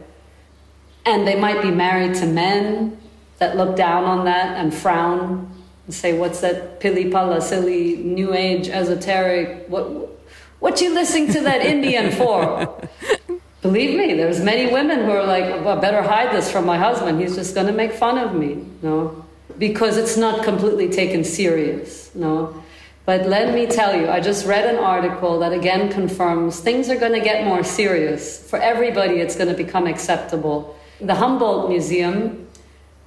[1.04, 2.98] And they might be married to men
[3.38, 5.55] that look down on that and frown
[5.88, 9.66] say, What's that pili pala, silly, new age, esoteric?
[9.68, 9.88] What,
[10.58, 12.88] what you listening to that Indian for?
[13.62, 17.20] Believe me, there's many women who are like, well, better hide this from my husband.
[17.20, 19.24] He's just going to make fun of me, no?
[19.58, 22.62] Because it's not completely taken serious, no?
[23.06, 26.96] But let me tell you, I just read an article that again confirms things are
[26.96, 28.48] going to get more serious.
[28.48, 30.76] For everybody, it's going to become acceptable.
[31.00, 32.46] The Humboldt Museum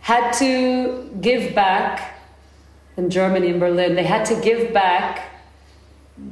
[0.02, 2.19] had to give back
[3.00, 5.32] in Germany, in Berlin, they had to give back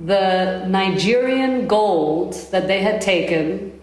[0.06, 3.77] the Nigerian gold that they had taken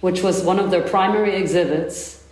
[0.00, 2.24] which was one of their primary exhibits,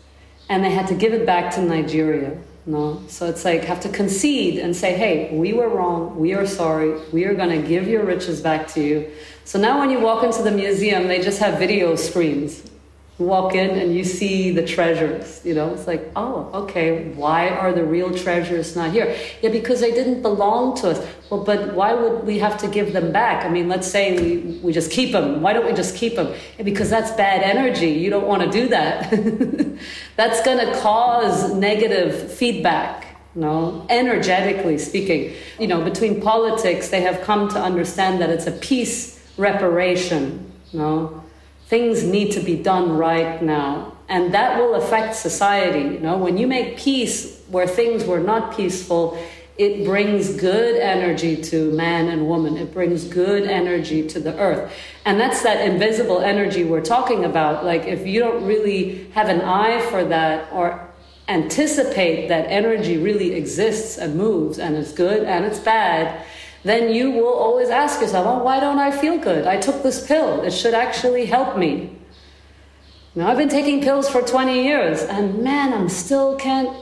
[0.49, 2.37] and they had to give it back to Nigeria.
[2.67, 6.19] No, so it's like have to concede and say, "Hey, we were wrong.
[6.19, 6.95] We are sorry.
[7.13, 9.11] We are going to give your riches back to you."
[9.45, 12.63] So now, when you walk into the museum, they just have video screens
[13.19, 15.73] walk in and you see the treasures you know?
[15.73, 19.17] It's like oh okay why are the real treasures not here?
[19.41, 21.07] Yeah because they didn't belong to us.
[21.31, 23.45] Well but why would we have to give them back?
[23.45, 26.35] I mean let's say we, we just keep them why don't we just keep them
[26.57, 27.91] yeah, because that's bad energy.
[27.91, 29.11] You don't want to do that.
[30.17, 33.05] That's going to cause negative feedback
[33.37, 35.35] no energetically speaking.
[35.59, 41.24] You know between politics they have come to understand that it's a peace reparation no
[41.75, 43.93] things need to be done right now.
[44.09, 45.95] And that will affect society.
[45.95, 49.19] You know, when you make peace where things were not peaceful,
[49.59, 52.57] it brings good energy to man and woman.
[52.57, 54.73] It brings good energy to the earth.
[55.05, 57.65] And that's that invisible energy we're talking about.
[57.65, 60.89] Like, if you don't really have an eye for that or
[61.27, 66.25] anticipate that energy really exists and moves and it's good and it's bad,
[66.65, 69.47] then you will always ask yourself, oh, why don't I feel good?
[69.47, 70.43] I took this pill.
[70.43, 71.97] It should actually help me.
[73.15, 76.75] Now, I've been taking pills for 20 years, and man, I'm still can't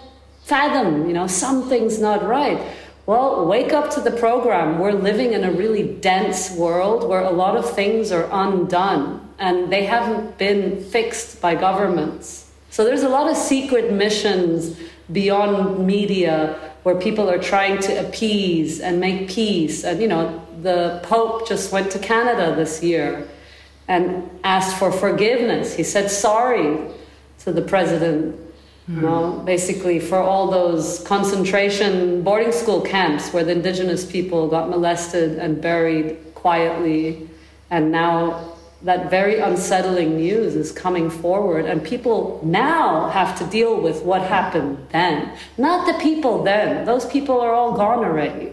[0.44, 2.60] fathom, you know, something's not right.
[3.04, 4.78] Well, wake up to the program.
[4.78, 9.72] We're living in a really dense world where a lot of things are undone and
[9.72, 12.50] they haven't been fixed by governments.
[12.70, 14.78] So there's a lot of secret missions
[15.10, 19.84] beyond media where people are trying to appease and make peace.
[19.84, 23.28] And, you know, the Pope just went to Canada this year
[23.88, 25.74] and asked for forgiveness.
[25.74, 26.78] He said sorry
[27.40, 28.36] to the president,
[28.88, 28.96] mm.
[28.96, 34.68] you know, basically for all those concentration boarding school camps where the indigenous people got
[34.68, 37.28] molested and buried quietly.
[37.70, 38.52] And now
[38.84, 44.22] that very unsettling news is coming forward, and people now have to deal with what
[44.22, 45.36] happened then.
[45.56, 48.52] Not the people then, those people are all gone already,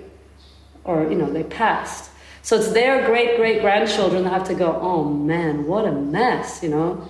[0.83, 2.11] or, you know, they passed.
[2.41, 6.61] So it's their great great grandchildren that have to go, oh man, what a mess,
[6.63, 7.07] you know.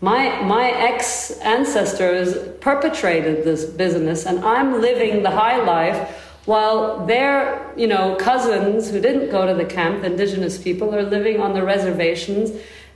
[0.00, 7.72] My, my ex ancestors perpetrated this business, and I'm living the high life while their
[7.76, 11.62] you know cousins who didn't go to the camp indigenous people are living on the
[11.62, 12.50] reservations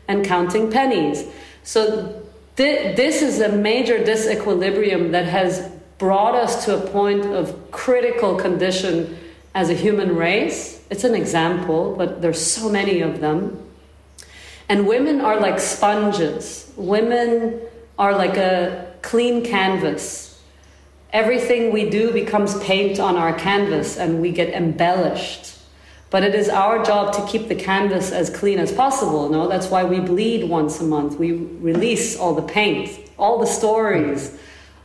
[0.09, 1.25] and counting pennies.
[1.63, 2.23] So
[2.57, 8.37] th- this is a major disequilibrium that has brought us to a point of critical
[8.37, 9.19] condition
[9.55, 10.85] as a human race.
[10.91, 13.63] It's an example but there's so many of them.
[14.69, 16.73] And women are like sponges.
[16.77, 17.61] Women
[17.99, 20.26] are like a clean canvas
[21.13, 25.57] everything we do becomes paint on our canvas and we get embellished.
[26.11, 29.29] But it is our job to keep the canvas as clean as possible.
[29.29, 31.19] No, that's why we bleed once a month.
[31.19, 34.39] We release all the paint, all the stories,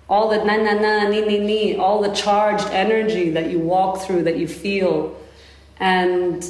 [0.09, 4.01] all the na na na, ni ni ni, all the charged energy that you walk
[4.01, 5.15] through, that you feel.
[5.79, 6.43] And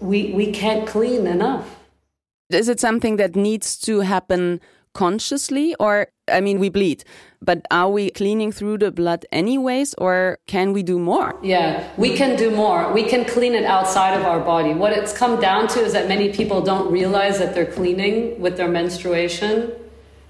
[0.00, 1.76] we, we can't clean enough.
[2.48, 4.60] Is it something that needs to happen
[4.94, 7.04] consciously or I mean we bleed.
[7.40, 11.38] But are we cleaning through the blood anyways or can we do more?
[11.42, 12.92] Yeah we can do more.
[12.92, 14.74] We can clean it outside of our body.
[14.74, 18.56] What it's come down to is that many people don't realize that they're cleaning with
[18.56, 19.72] their menstruation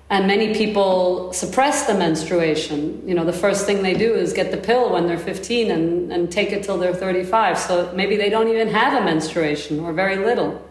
[0.09, 3.07] and many people suppress the menstruation.
[3.07, 6.13] You know the first thing they do is get the pill when they're 15 and,
[6.13, 9.93] and take it till they're 35 so maybe they don't even have a menstruation or
[9.93, 10.67] very little.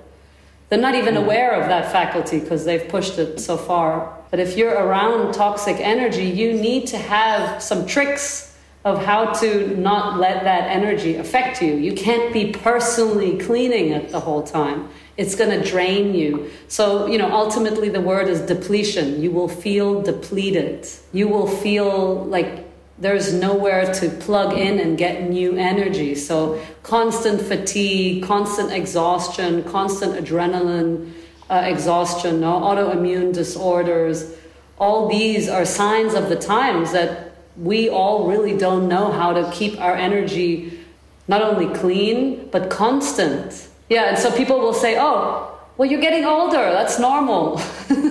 [0.70, 1.24] They're not even hmm.
[1.24, 4.21] aware of that faculty because they've pushed it so far.
[4.32, 9.76] But if you're around toxic energy, you need to have some tricks of how to
[9.78, 11.76] not let that energy affect you.
[11.76, 14.90] You can't be personally cleaning it the whole time.
[15.18, 16.50] It's going to drain you.
[16.68, 19.22] So, you know, ultimately the word is depletion.
[19.22, 20.88] You will feel depleted.
[21.12, 22.66] You will feel like
[22.98, 26.16] there's nowhere to plug in and get new energy.
[26.16, 31.12] So, constant fatigue, constant exhaustion, constant adrenaline
[31.52, 32.54] uh, exhaustion, no?
[32.62, 34.34] autoimmune disorders,
[34.80, 39.52] all these are signs of the times that we all really don't know how to
[39.52, 40.80] keep our energy
[41.28, 43.68] not only clean, but constant.
[43.90, 45.48] Yeah, and so people will say, oh,
[45.78, 47.62] well, you're getting older, that's normal.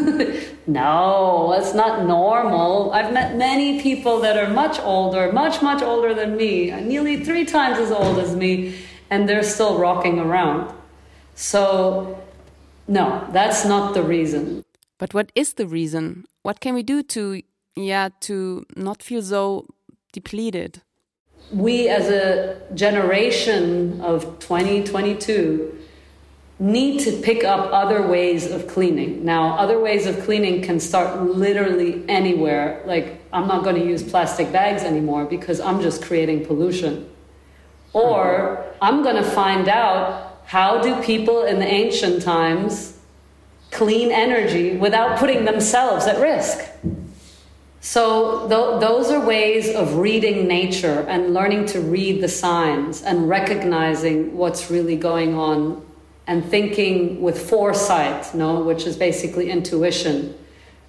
[0.71, 2.93] No, it's not normal.
[2.93, 7.45] I've met many people that are much older, much, much older than me, nearly three
[7.45, 8.79] times as old as me,
[9.11, 10.73] and they're still rocking around.
[11.35, 12.23] So,
[12.91, 14.65] no, that's not the reason.
[14.99, 16.27] But what is the reason?
[16.43, 17.41] What can we do to,
[17.77, 19.67] yeah, to not feel so
[20.13, 20.83] depleted?
[21.53, 25.79] We as a generation of 2022
[26.59, 29.25] need to pick up other ways of cleaning.
[29.25, 32.83] Now, other ways of cleaning can start literally anywhere.
[32.87, 37.09] Like, I'm not going to use plastic bags anymore because I'm just creating pollution.
[37.93, 42.99] Or I'm going to find out how do people in the ancient times
[43.71, 46.59] clean energy without putting themselves at risk.
[47.81, 53.29] So, th- those are ways of reading nature and learning to read the signs and
[53.29, 55.87] recognizing what's really going on
[56.27, 60.35] and thinking with foresight, no, which is basically intuition,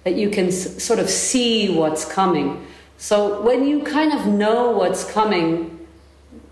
[0.02, 2.66] that you can s- sort of see what's coming.
[2.98, 5.86] So when you kind of know what's coming,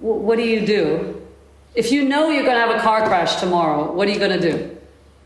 [0.01, 1.20] w- what do you do?
[1.75, 4.41] If you know you're going to have a car crash tomorrow, what are you going
[4.41, 4.77] to do?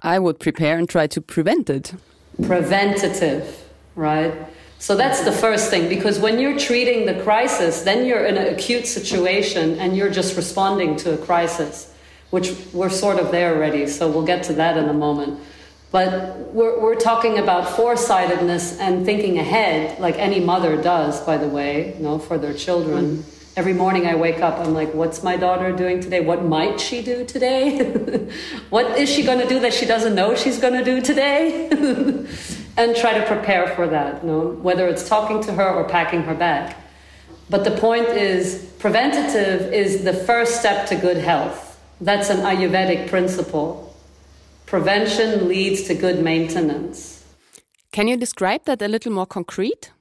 [0.03, 1.95] I would prepare and try to prevent it.
[2.43, 3.65] Preventative,
[3.97, 4.35] right?
[4.79, 8.53] So that's the first thing because when you're treating the crisis, then you're in an
[8.53, 11.95] acute situation and you're just responding to a crisis
[12.35, 15.39] which we're sort of there already, so we'll get to that in a moment.
[15.93, 21.47] But we're, we're talking about foresightedness and thinking ahead, like any mother does, by the
[21.47, 23.19] way, you know, for their children.
[23.19, 23.34] Mm.
[23.57, 26.19] Every morning I wake up, I'm like, what's my daughter doing today?
[26.19, 27.79] What might she do today?
[28.71, 31.69] what is she going to do that she doesn't know she's going to do today?
[32.77, 36.25] and try to prepare for that, you know, whether it's talking to her or packing
[36.25, 36.75] her bag.
[37.49, 41.81] But the point is, preventative is the first step to good health.
[42.01, 43.95] That's an Ayurvedic principle.
[44.67, 47.25] Prevention leads to good maintenance.
[47.93, 49.93] Can you describe that a little more concrete?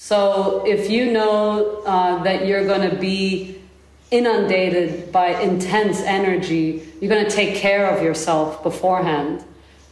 [0.00, 3.60] So, if you know uh, that you're going to be
[4.12, 9.44] inundated by intense energy, you're going to take care of yourself beforehand.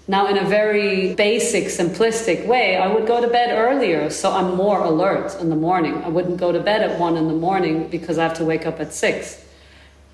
[0.06, 4.54] Now, in a very basic, simplistic way, I would go to bed earlier so I'm
[4.54, 5.96] more alert in the morning.
[6.04, 8.64] I wouldn't go to bed at one in the morning because I have to wake
[8.64, 9.44] up at six.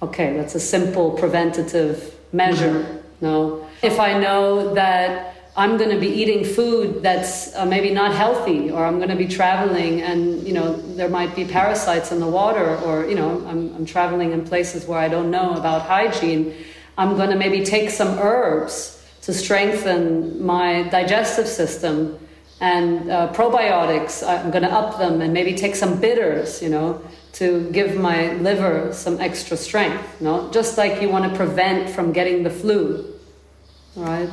[0.00, 2.80] Okay, that's a simple preventative measure.
[2.80, 2.98] Mm-hmm.
[3.20, 8.14] No, if I know that I'm going to be eating food that's uh, maybe not
[8.14, 12.20] healthy, or I'm going to be traveling and you know there might be parasites in
[12.20, 15.82] the water, or you know I'm, I'm traveling in places where I don't know about
[15.82, 16.54] hygiene,
[16.96, 22.18] I'm going to maybe take some herbs to strengthen my digestive system
[22.60, 24.26] and uh, probiotics.
[24.26, 28.34] I'm going to up them and maybe take some bitters, you know to give my
[28.34, 30.50] liver some extra strength, no?
[30.50, 33.18] Just like you want to prevent from getting the flu,
[33.96, 34.28] right?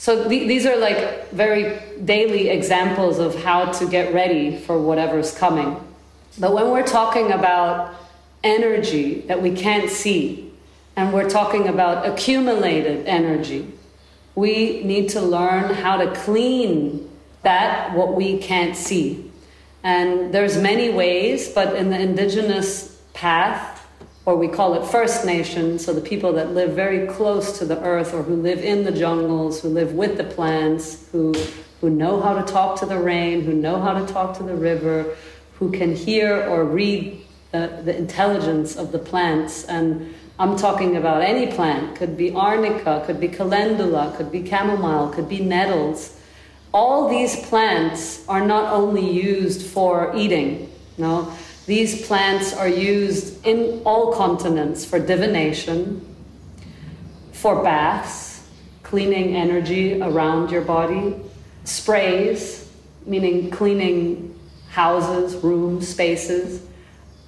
[0.00, 5.36] So th- these are like very daily examples of how to get ready for whatever's
[5.36, 5.76] coming.
[6.38, 7.94] But when we're talking about
[8.42, 10.52] energy that we can't see,
[10.96, 13.70] and we're talking about accumulated energy,
[14.34, 17.08] we need to learn how to clean
[17.42, 19.30] that what we can't see
[19.82, 23.79] and there's many ways, but in the indigenous path,
[24.30, 27.80] or we call it First Nation, so the people that live very close to the
[27.82, 31.34] earth or who live in the jungles, who live with the plants, who
[31.80, 34.54] who know how to talk to the rain, who know how to talk to the
[34.54, 35.16] river,
[35.54, 37.20] who can hear or read
[37.52, 39.64] the, the intelligence of the plants.
[39.64, 45.08] And I'm talking about any plant, could be arnica, could be calendula, could be chamomile,
[45.08, 46.20] could be nettles.
[46.72, 51.32] All these plants are not only used for eating, no,
[51.66, 56.04] these plants are used in all continents for divination,
[57.32, 58.46] for baths,
[58.82, 61.14] cleaning energy around your body,
[61.64, 62.68] sprays,
[63.06, 64.38] meaning cleaning
[64.70, 66.66] houses, rooms, spaces,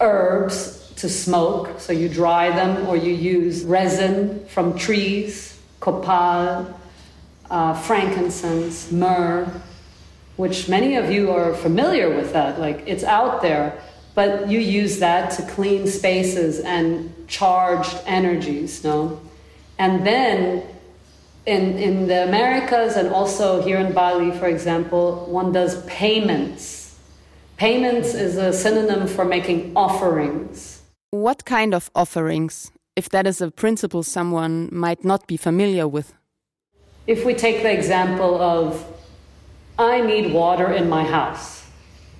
[0.00, 6.78] herbs to smoke, so you dry them or you use resin from trees, copal,
[7.50, 9.50] uh, frankincense, myrrh,
[10.36, 13.80] which many of you are familiar with that, like it's out there
[14.14, 19.20] but you use that to clean spaces and charged energies, no?
[19.78, 20.62] And then
[21.46, 26.98] in, in the Americas and also here in Bali, for example, one does payments.
[27.56, 30.82] Payments is a synonym for making offerings.
[31.10, 36.14] What kind of offerings, if that is a principle someone might not be familiar with?
[37.06, 38.84] If we take the example of,
[39.78, 41.61] I need water in my house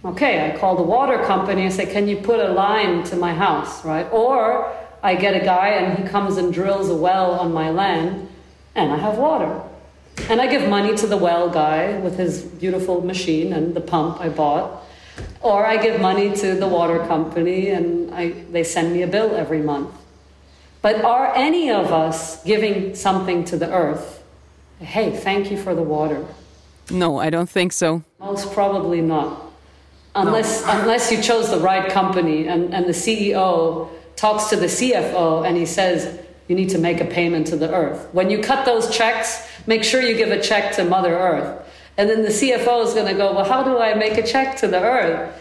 [0.04, 3.32] Okay, I call the water company and say, Can you put a line to my
[3.32, 4.06] house, right?
[4.10, 4.72] Or
[5.02, 8.28] I get a guy and he comes and drills a well on my land
[8.74, 9.60] and I have water.
[10.28, 14.20] And I give money to the well guy with his beautiful machine and the pump
[14.20, 14.82] I bought.
[15.40, 19.36] Or I give money to the water company and I, they send me a bill
[19.36, 19.94] every month.
[20.80, 24.24] But are any of us giving something to the earth?
[24.80, 26.26] Hey, thank you for the water.
[26.90, 28.02] No, I don't think so.
[28.18, 29.51] Most probably not
[30.14, 30.80] unless no.
[30.80, 35.56] unless you chose the right company and, and the CEO talks to the CFO and
[35.56, 38.08] he says you need to make a payment to the earth.
[38.12, 41.66] When you cut those checks, make sure you give a check to Mother Earth.
[41.96, 44.56] And then the CFO is going to go, well, how do I make a check
[44.58, 45.38] to the earth?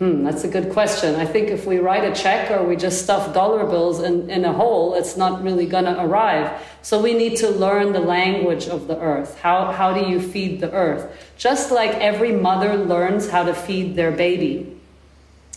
[0.00, 1.14] Hmm, that's a good question.
[1.14, 4.44] I think if we write a check or we just stuff dollar bills in, in
[4.44, 6.60] a hole, it's not really going to arrive.
[6.82, 9.38] So we need to learn the language of the earth.
[9.38, 11.16] How, how do you feed the earth?
[11.38, 14.76] Just like every mother learns how to feed their baby,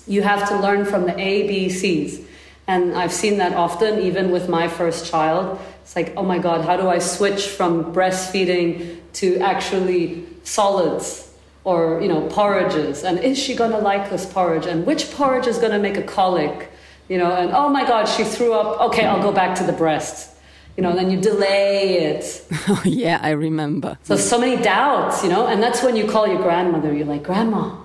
[0.05, 2.23] you have to learn from the ABCs.
[2.67, 5.59] And I've seen that often, even with my first child.
[5.81, 11.26] It's like, oh my God, how do I switch from breastfeeding to actually solids?
[11.67, 15.47] Or you know porridges and is she going to like this porridge and which porridge
[15.47, 16.71] is going to make a colic
[17.09, 19.73] you know and oh my god she threw up okay i'll go back to the
[19.73, 20.31] breast
[20.77, 22.25] you know and then you delay it.
[22.69, 23.97] Oh yeah i remember.
[24.03, 27.23] So so many doubts you know and that's when you call your grandmother you're like
[27.23, 27.75] grandma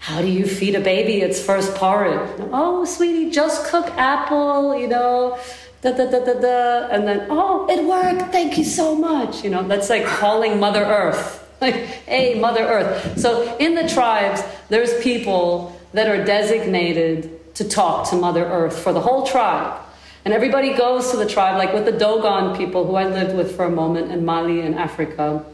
[0.00, 2.28] how do you feed a baby its first porridge?
[2.52, 5.38] Oh sweetie just cook apple you know
[5.80, 9.48] da da da da da and then oh it worked thank you so much you
[9.48, 13.18] know that's like calling mother earth like, hey, Mother Earth.
[13.18, 18.94] So in the tribes, there's people that are designated to talk to Mother Earth for
[18.94, 19.78] the whole tribe.
[20.24, 23.54] And everybody goes to the tribe, like with the Dogon people who I lived with
[23.56, 25.44] for a moment in Mali in Africa.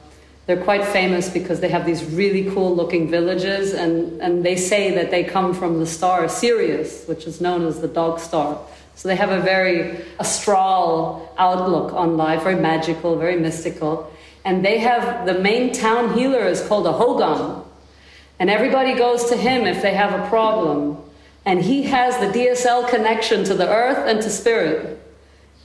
[0.47, 4.95] They're quite famous because they have these really cool looking villages, and, and they say
[4.95, 8.61] that they come from the star Sirius, which is known as the dog star.
[8.95, 14.13] So they have a very astral outlook on life, very magical, very mystical
[14.47, 17.65] and they have the main town healer is called a Hogon.
[18.39, 20.99] And everybody goes to him if they have a problem.
[21.45, 25.03] And he has the DSL connection to the earth and to spirit.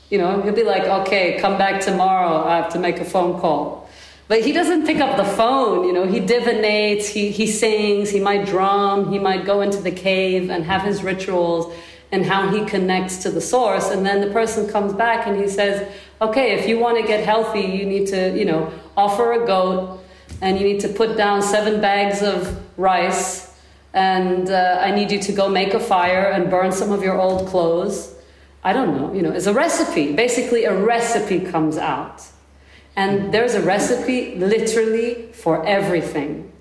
[0.10, 2.44] You know, he'll be like, okay, come back tomorrow.
[2.44, 3.88] I have to make a phone call.
[4.28, 8.22] But he doesn't pick up the phone, you know, he divinates, he, he sings, he
[8.22, 11.72] might drum, he might go into the cave and have his rituals
[12.12, 13.90] and how he connects to the source.
[13.90, 15.90] And then the person comes back and he says,
[16.22, 20.00] okay, if you want to get healthy, you need to, you know, offer a goat
[20.42, 23.52] and you need to put down seven bags of rice
[23.94, 27.20] and uh, I need you to go make a fire and burn some of your
[27.20, 28.16] old clothes.
[28.64, 30.14] I don't know, you know, it's a recipe.
[30.14, 32.24] Basically, a recipe comes out.
[32.96, 36.52] And there's a recipe literally for everything.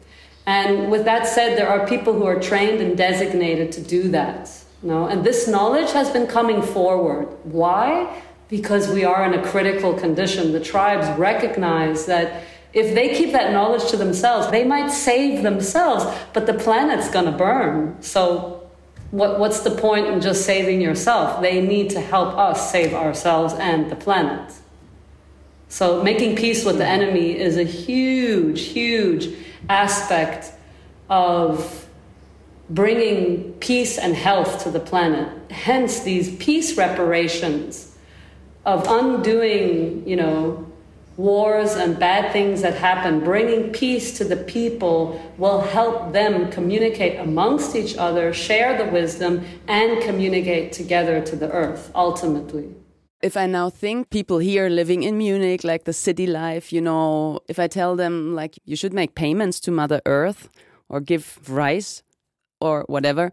[0.46, 4.50] And with that said, there are people who are trained and designated to do that.
[4.82, 5.06] Know?
[5.06, 7.28] And this knowledge has been coming forward.
[7.44, 8.22] Why?
[8.50, 10.52] because we are in a critical condition.
[10.52, 16.04] The tribes recognize that if they keep that knowledge to themselves, they might save themselves,
[16.32, 17.96] but the planet's going to burn.
[18.02, 18.56] So,
[19.12, 21.40] what, what's the point in just saving yourself?
[21.40, 24.52] They need to help us save ourselves and the planet.
[25.68, 29.28] So, making peace with the enemy is a huge, huge
[29.68, 30.52] aspect
[31.08, 31.88] of
[32.70, 35.28] bringing peace and health to the planet.
[35.50, 37.96] Hence, these peace reparations
[38.64, 40.66] of undoing, you know,
[41.16, 47.18] wars and bad things that happen, bringing peace to the people will help them communicate
[47.18, 52.74] amongst each other, share the wisdom, and communicate together to the earth ultimately.
[53.20, 57.40] If I now think people here living in Munich, like the city life, you know,
[57.48, 60.48] if I tell them, like, you should make payments to Mother Earth
[60.88, 62.02] or give rice
[62.60, 63.32] or whatever,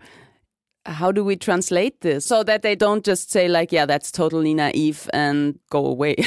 [0.88, 4.54] how do we translate this so that they don't just say like yeah that's totally
[4.54, 6.16] naive and go away?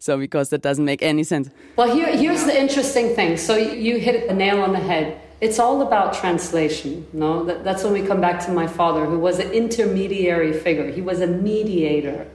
[0.00, 1.50] So because that doesn't make any sense.
[1.76, 3.36] Well here, here's the interesting thing.
[3.36, 5.20] So you hit the nail on the head.
[5.40, 7.44] It's all about translation no?
[7.44, 10.90] That, that's when we come back to my father who was an intermediary figure.
[10.90, 12.26] He was a mediator.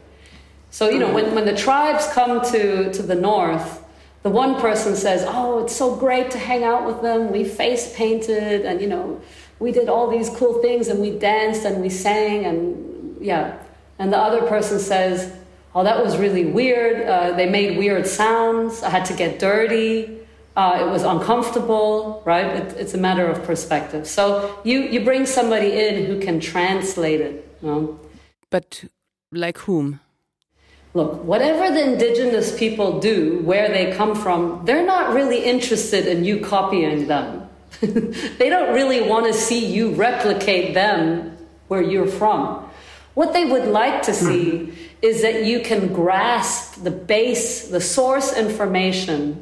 [0.72, 3.84] So you know when, when the tribes come to, to the north
[4.24, 7.32] the one person says oh it's so great to hang out with them.
[7.32, 9.22] We face painted and you know
[9.64, 13.58] we did all these cool things and we danced and we sang and yeah.
[13.98, 15.34] And the other person says,
[15.74, 17.08] oh, that was really weird.
[17.08, 18.84] Uh, they made weird sounds.
[18.84, 20.20] I had to get dirty.
[20.58, 22.46] Uh, it was uncomfortable, right?
[22.46, 24.06] It, it's a matter of perspective.
[24.06, 27.58] So you, you bring somebody in who can translate it.
[27.62, 28.00] You know?
[28.50, 28.84] But
[29.32, 30.02] like whom?
[30.94, 36.26] Look, whatever the indigenous people do, where they come from, they're not really interested in
[36.26, 37.43] you copying them.
[38.38, 42.70] they don't really want to see you replicate them where you're from.
[43.14, 44.76] What they would like to see mm-hmm.
[45.02, 49.42] is that you can grasp the base, the source information,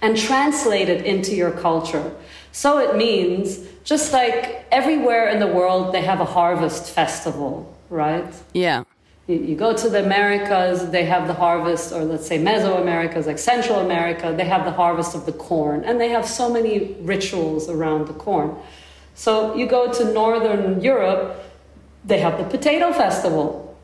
[0.00, 2.14] and translate it into your culture.
[2.52, 8.32] So it means just like everywhere in the world, they have a harvest festival, right?
[8.52, 8.84] Yeah.
[9.26, 13.78] You go to the Americas, they have the harvest, or let's say Mesoamericas, like Central
[13.80, 18.06] America, they have the harvest of the corn, and they have so many rituals around
[18.06, 18.54] the corn.
[19.14, 21.42] So you go to Northern Europe,
[22.04, 23.74] they have the potato festival,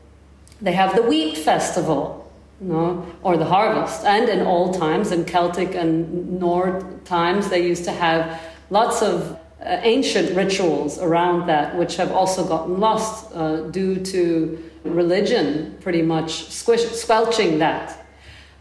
[0.61, 2.31] they have the wheat festival,
[2.61, 4.05] you know, or the harvest.
[4.05, 8.39] And in old times, in Celtic and Nord times, they used to have
[8.69, 14.71] lots of uh, ancient rituals around that, which have also gotten lost uh, due to
[14.83, 18.05] religion pretty much squish, squelching that.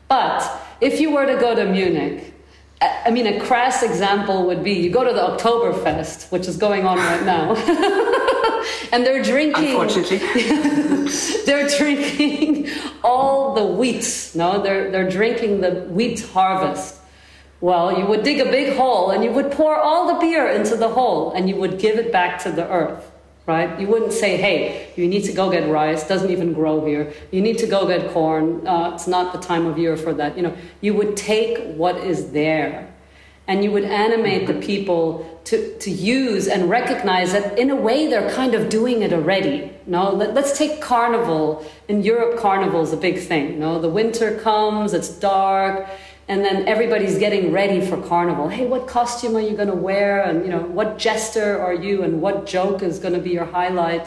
[0.09, 0.43] But
[0.81, 2.35] if you were to go to Munich,
[2.83, 6.87] I mean, a crass example would be you go to the Oktoberfest, which is going
[6.87, 7.55] on right now,
[8.93, 9.67] and they're drinking.
[9.67, 10.19] Unfortunately,
[11.47, 12.71] they're drinking
[13.05, 14.33] all the wheat.
[14.35, 17.00] No, they're they're drinking the wheat harvest.
[17.61, 20.77] Well, you would dig a big hole and you would pour all the beer into
[20.77, 23.11] the hole and you would give it back to the earth
[23.51, 23.81] right?
[23.81, 27.13] You wouldn't say, hey, you need to go get rice, doesn't even grow here.
[27.33, 30.37] You need to go get corn, uh, it's not the time of year for that.
[30.37, 32.87] You know, you would take what is there
[33.49, 38.07] and you would animate the people to, to use and recognize that in a way
[38.07, 39.73] they're kind of doing it already.
[39.87, 41.67] No, Let, us take carnival.
[41.89, 43.59] In Europe, carnival is a big thing.
[43.59, 45.89] No, the winter comes, it's dark
[46.31, 48.49] and then everybody's getting ready for carnival.
[48.49, 50.23] Hey what costume are you going to wear?
[50.23, 52.05] And you know what jester are you?
[52.05, 54.07] And what joke is going to be your highlight?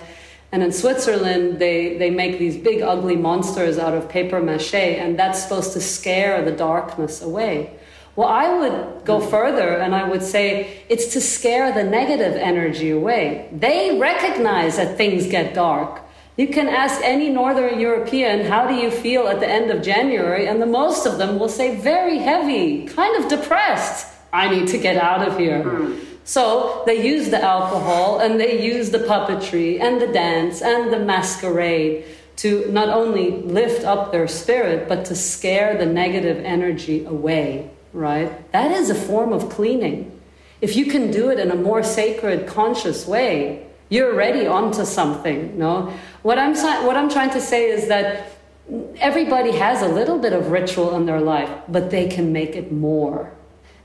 [0.54, 5.20] And in switzerland they, they make these big ugly monsters out of paper mache and
[5.20, 7.78] that's supposed to scare the darkness away.
[8.16, 12.92] Well i would go further and i would say it's to scare the negative energy
[12.92, 13.50] away.
[13.52, 16.00] They recognize that things get dark
[16.38, 20.48] you can ask any Northern European, how do you feel at the end of January?
[20.48, 24.08] And the most of them will say, very heavy, kind of depressed.
[24.32, 25.64] I need to get out of here.
[25.64, 26.06] Mm.
[26.24, 31.00] So they use the alcohol and they use the puppetry and the dance and the
[31.00, 32.06] masquerade
[32.38, 38.52] to not only lift up their spirit, but to scare the negative energy away, right?
[38.52, 40.20] That is a form of cleaning.
[40.62, 45.58] If you can do it in a more sacred, conscious way, you're already onto something.
[45.60, 45.94] No,
[46.24, 46.56] what I'm
[46.86, 48.32] what I'm trying to say is that
[48.98, 52.72] everybody has a little bit of ritual in their life, but they can make it
[52.72, 53.32] more.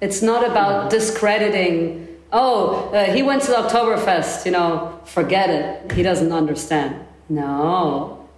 [0.01, 0.89] It's not about mm-hmm.
[0.91, 2.07] discrediting.
[2.32, 4.47] Oh, uh, he went to the Oktoberfest.
[4.47, 5.93] You know, forget it.
[5.93, 7.05] He doesn't understand.
[7.28, 8.28] No.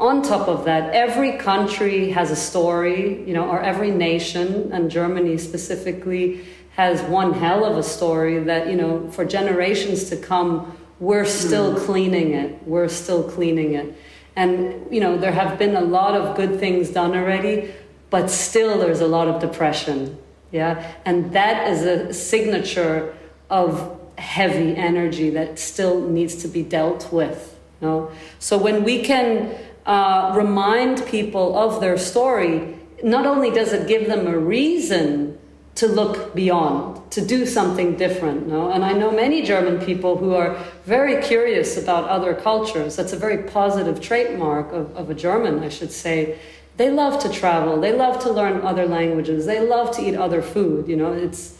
[0.00, 4.90] On top of that, every country has a story, you know, or every nation, and
[4.90, 6.44] Germany specifically,
[6.74, 11.74] has one hell of a story that, you know, for generations to come, we're still
[11.74, 11.84] mm.
[11.84, 12.62] cleaning it.
[12.64, 13.92] We're still cleaning it.
[14.36, 17.74] And, you know, there have been a lot of good things done already,
[18.08, 20.16] but still there's a lot of depression.
[20.52, 20.92] Yeah.
[21.04, 23.16] And that is a signature
[23.50, 27.58] of heavy energy that still needs to be dealt with.
[27.80, 28.12] You know?
[28.38, 34.06] So when we can uh, remind people of their story, not only does it give
[34.06, 35.36] them a reason
[35.74, 38.48] to look beyond, to do something different.
[38.48, 38.72] No?
[38.72, 42.96] And I know many German people who are very curious about other cultures.
[42.96, 46.38] That's a very positive trademark of, of a German, I should say,
[46.78, 47.78] they love to travel.
[47.78, 49.44] They love to learn other languages.
[49.44, 50.88] They love to eat other food.
[50.88, 51.58] You know, it's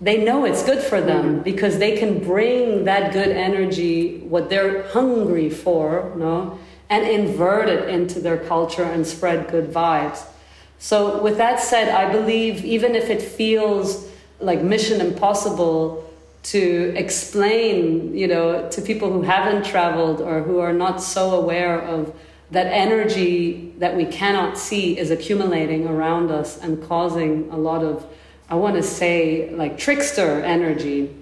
[0.00, 1.42] they know it's good for them mm-hmm.
[1.42, 7.68] because they can bring that good energy, what they're hungry for, you know, and invert
[7.68, 10.26] it into their culture and spread good vibes.
[10.78, 14.08] So, with that said, I believe even if it feels
[14.44, 16.04] like mission impossible
[16.44, 21.80] to explain, you know, to people who haven't traveled or who are not so aware
[21.80, 22.14] of
[22.50, 28.06] that energy that we cannot see is accumulating around us and causing a lot of,
[28.50, 31.14] I want to say, like trickster energy,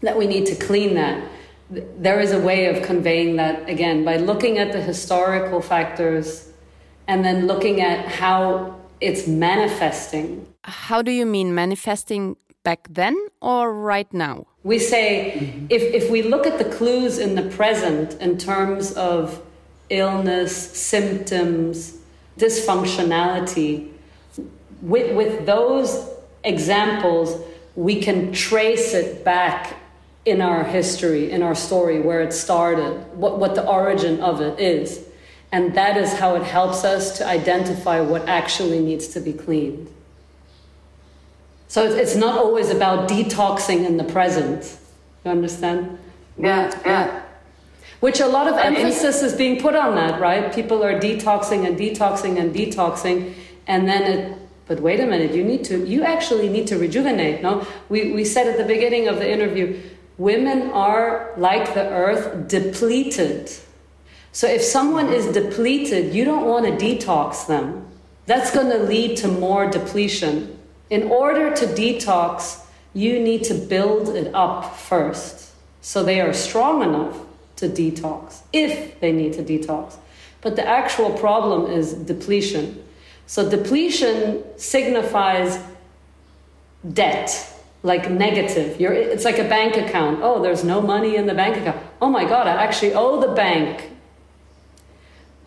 [0.00, 1.22] that we need to clean that.
[1.70, 6.50] There is a way of conveying that again by looking at the historical factors
[7.06, 10.46] and then looking at how it's manifesting.
[10.64, 12.36] How do you mean manifesting
[12.66, 14.44] back then or right now?
[14.64, 19.40] We say if, if we look at the clues in the present in terms of
[19.88, 20.52] illness,
[20.92, 21.98] symptoms,
[22.36, 23.92] dysfunctionality,
[24.82, 26.10] with, with those
[26.42, 27.40] examples,
[27.76, 29.76] we can trace it back
[30.24, 34.58] in our history, in our story, where it started, what, what the origin of it
[34.58, 35.06] is.
[35.52, 39.86] And that is how it helps us to identify what actually needs to be cleaned.
[41.68, 44.78] So it's, it's not always about detoxing in the present.
[45.24, 45.98] You understand?
[46.38, 47.22] Yeah, yeah.
[48.00, 50.54] Which a lot of emphasis is being put on that, right?
[50.54, 53.34] People are detoxing and detoxing and detoxing,
[53.66, 54.38] and then it.
[54.68, 55.86] But wait a minute, you need to.
[55.86, 57.42] You actually need to rejuvenate.
[57.42, 59.80] No, we we said at the beginning of the interview,
[60.18, 63.50] women are like the earth, depleted.
[64.32, 67.86] So if someone is depleted, you don't want to detox them.
[68.26, 70.55] That's going to lead to more depletion.
[70.90, 72.64] In order to detox,
[72.94, 77.16] you need to build it up first so they are strong enough
[77.56, 79.96] to detox, if they need to detox.
[80.40, 82.84] But the actual problem is depletion.
[83.26, 85.58] So depletion signifies
[86.92, 88.80] debt, like negative.
[88.80, 90.20] You're, it's like a bank account.
[90.22, 91.84] Oh, there's no money in the bank account.
[92.00, 93.90] Oh my God, I actually owe the bank.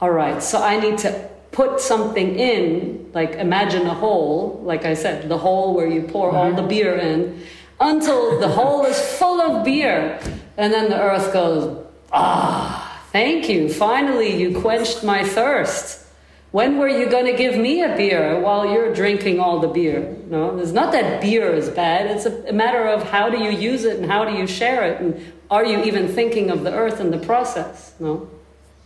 [0.02, 4.94] All right, so I need to put something in, like imagine a hole, like I
[4.94, 6.38] said, the hole where you pour mm-hmm.
[6.38, 7.42] all the beer in,
[7.80, 10.20] until the hole is full of beer.
[10.58, 13.72] And then the earth goes, Ah, thank you.
[13.72, 16.06] Finally, you quenched my thirst.
[16.52, 20.18] When were you going to give me a beer while you're drinking all the beer?
[20.28, 22.08] No, it's not that beer is bad.
[22.08, 24.84] It's a, a matter of how do you use it and how do you share
[24.84, 27.94] it, and are you even thinking of the earth in the process?
[28.00, 28.28] No,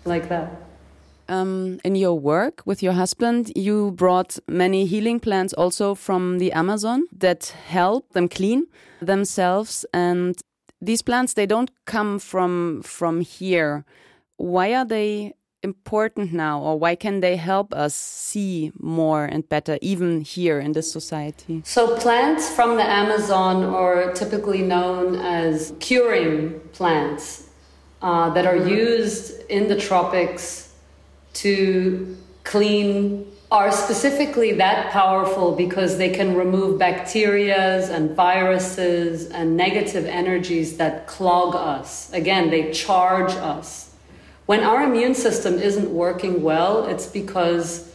[0.03, 0.62] like that.
[1.29, 6.51] Um, in your work with your husband, you brought many healing plants also from the
[6.51, 8.67] Amazon that help them clean
[9.01, 9.85] themselves.
[9.93, 10.35] And
[10.81, 13.85] these plants they don't come from from here.
[14.37, 19.79] Why are they important now or why can they help us see more and better
[19.81, 21.61] even here in this society?
[21.63, 27.49] So plants from the amazon are typically known as curing plants
[28.01, 30.62] uh, that are used in the tropics
[31.33, 40.05] to clean are specifically that powerful because they can remove bacterias and viruses and negative
[40.05, 42.11] energies that clog us.
[42.13, 43.93] Again, they charge us.
[44.47, 47.93] When our immune system isn't working well, it's because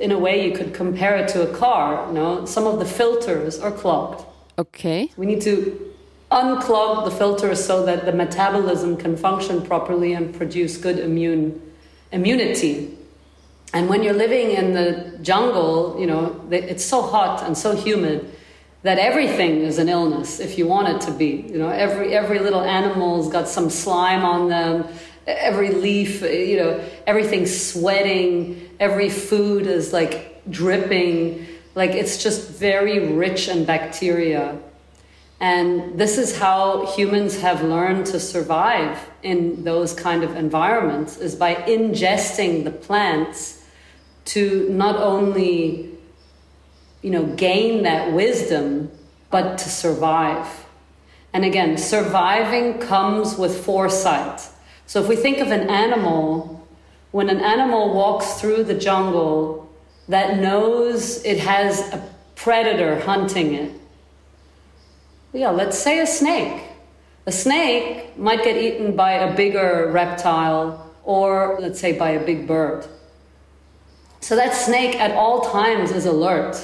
[0.00, 2.86] in a way you could compare it to a car, you know, some of the
[2.86, 4.24] filters are clogged.
[4.58, 5.10] Okay.
[5.18, 5.92] We need to
[6.32, 11.60] unclog the filters so that the metabolism can function properly and produce good immune
[12.12, 12.96] immunity
[13.72, 18.32] and when you're living in the jungle, you know, it's so hot and so humid
[18.82, 21.44] that everything is an illness if you want it to be.
[21.48, 24.86] You know, every every little animal's got some slime on them.
[25.26, 28.70] Every leaf, you know, everything's sweating.
[28.78, 31.46] Every food is like dripping.
[31.74, 34.56] Like it's just very rich in bacteria.
[35.38, 41.34] And this is how humans have learned to survive in those kind of environments is
[41.34, 43.62] by ingesting the plants
[44.26, 45.90] to not only
[47.02, 48.90] you know gain that wisdom
[49.30, 50.66] but to survive.
[51.32, 54.40] And again, surviving comes with foresight.
[54.86, 56.66] So if we think of an animal,
[57.10, 59.68] when an animal walks through the jungle
[60.08, 63.72] that knows it has a predator hunting it,
[65.36, 66.62] yeah, let's say a snake.
[67.26, 72.46] A snake might get eaten by a bigger reptile or, let's say, by a big
[72.46, 72.86] bird.
[74.20, 76.56] So that snake at all times is alert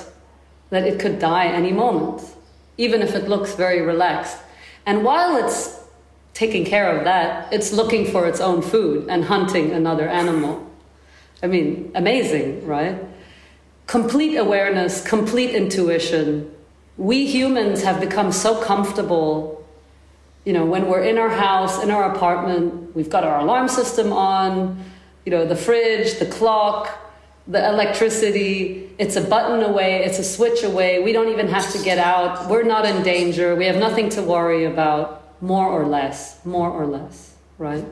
[0.71, 2.23] that it could die any moment,
[2.79, 4.39] even if it looks very relaxed.
[4.87, 5.81] And while it's
[6.35, 10.69] taking care of that, it's looking for its own food and hunting another animal.
[11.43, 12.99] I mean, amazing, right?
[13.87, 16.51] Complete awareness, complete intuition.
[16.97, 19.65] We humans have become so comfortable.
[20.45, 24.13] You know, when we're in our house, in our apartment, we've got our alarm system
[24.13, 24.85] on,
[25.25, 26.99] you know, the fridge, the clock,
[27.47, 28.91] the electricity.
[28.99, 31.03] It's a button away, it's a switch away.
[31.03, 32.49] We don't even have to get out.
[32.49, 33.57] We're not in danger.
[33.57, 37.85] We have nothing to worry about, more or less, more or less, right?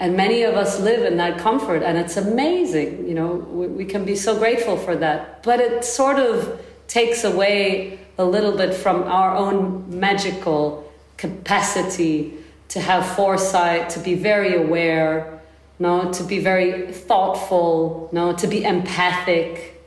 [0.00, 3.08] And many of us live in that comfort, and it's amazing.
[3.08, 5.42] You know, we, we can be so grateful for that.
[5.42, 12.34] But it sort of takes away a little bit from our own magical capacity
[12.68, 15.40] to have foresight, to be very aware,
[15.78, 19.80] no, to be very thoughtful, no, to be empathic.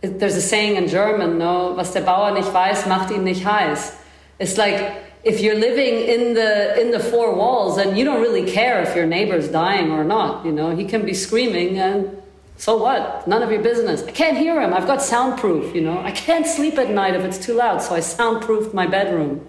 [0.00, 3.96] There's a saying in German, no, was der Bauer nicht weiß, macht ihn nicht heiß.
[4.38, 8.50] It's like if you're living in the in the four walls and you don't really
[8.50, 12.19] care if your neighbor's dying or not, you know, he can be screaming and
[12.60, 13.26] so what?
[13.26, 14.02] None of your business.
[14.02, 14.74] I can't hear him.
[14.74, 15.98] I've got soundproof, you know.
[15.98, 19.48] I can't sleep at night if it's too loud, so I soundproofed my bedroom.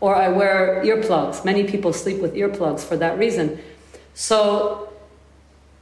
[0.00, 1.46] Or I wear earplugs.
[1.46, 3.58] Many people sleep with earplugs for that reason.
[4.12, 4.92] So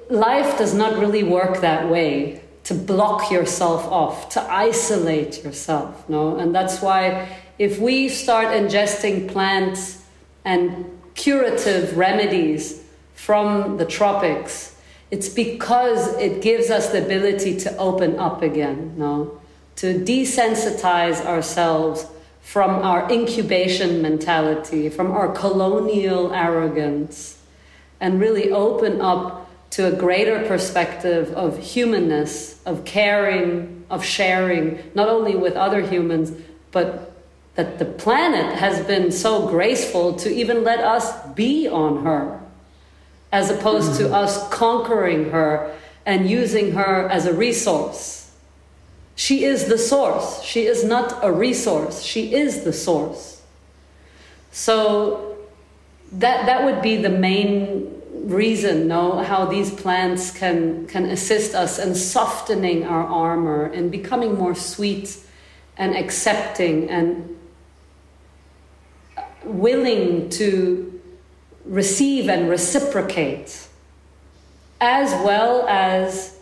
[0.09, 6.37] life does not really work that way to block yourself off, to isolate yourself, no?
[6.37, 10.05] And that's why if we start ingesting plants
[10.45, 12.81] and curative remedies
[13.17, 14.74] from the tropics,
[15.11, 19.41] it's because it gives us the ability to open up again, no?
[19.77, 22.07] To desensitize ourselves
[22.41, 27.39] from our incubation mentality, from our colonial arrogance,
[28.01, 35.09] and really open up to a greater perspective of humanness, of caring, of sharing, not
[35.09, 36.33] only with other humans,
[36.71, 37.13] but
[37.55, 42.41] that the planet has been so graceful to even let us be on her,
[43.35, 44.11] as opposed mm-hmm.
[44.11, 45.77] to us conquering her
[46.07, 48.31] and using her as a resource.
[49.17, 50.41] She is the source.
[50.43, 52.01] She is not a resource.
[52.03, 53.43] She is the source.
[54.53, 55.37] So
[56.13, 61.81] that that would be the main reason, no, how these plants can can assist us
[61.81, 65.19] in softening our armor and becoming more sweet
[65.77, 67.37] and accepting and
[69.43, 70.94] willing to
[71.65, 73.69] receive and reciprocate,
[74.81, 76.39] as well as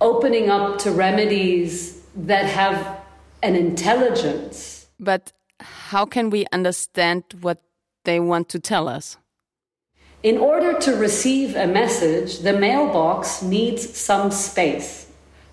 [0.00, 3.00] opening up to remedies that have
[3.42, 4.86] an intelligence.
[4.98, 7.62] But how can we understand what
[8.04, 9.16] they want to tell us?
[10.22, 15.07] In order to receive a message, the mailbox needs some space.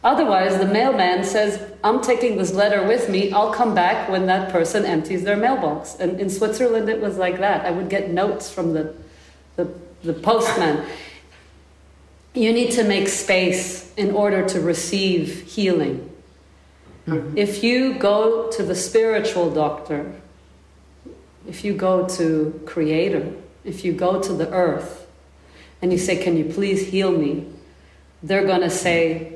[0.06, 3.32] Otherwise, the mailman says, I'm taking this letter with me.
[3.32, 5.96] I'll come back when that person empties their mailbox.
[5.96, 7.66] And in Switzerland, it was like that.
[7.66, 8.94] I would get notes from the,
[9.56, 9.68] the,
[10.04, 10.86] the postman.
[12.36, 16.08] You need to make space in order to receive healing.
[17.08, 17.36] Mm-hmm.
[17.36, 20.14] If you go to the spiritual doctor,
[21.48, 23.34] if you go to Creator,
[23.64, 25.08] if you go to the earth,
[25.82, 27.48] and you say, Can you please heal me?
[28.22, 29.35] They're going to say,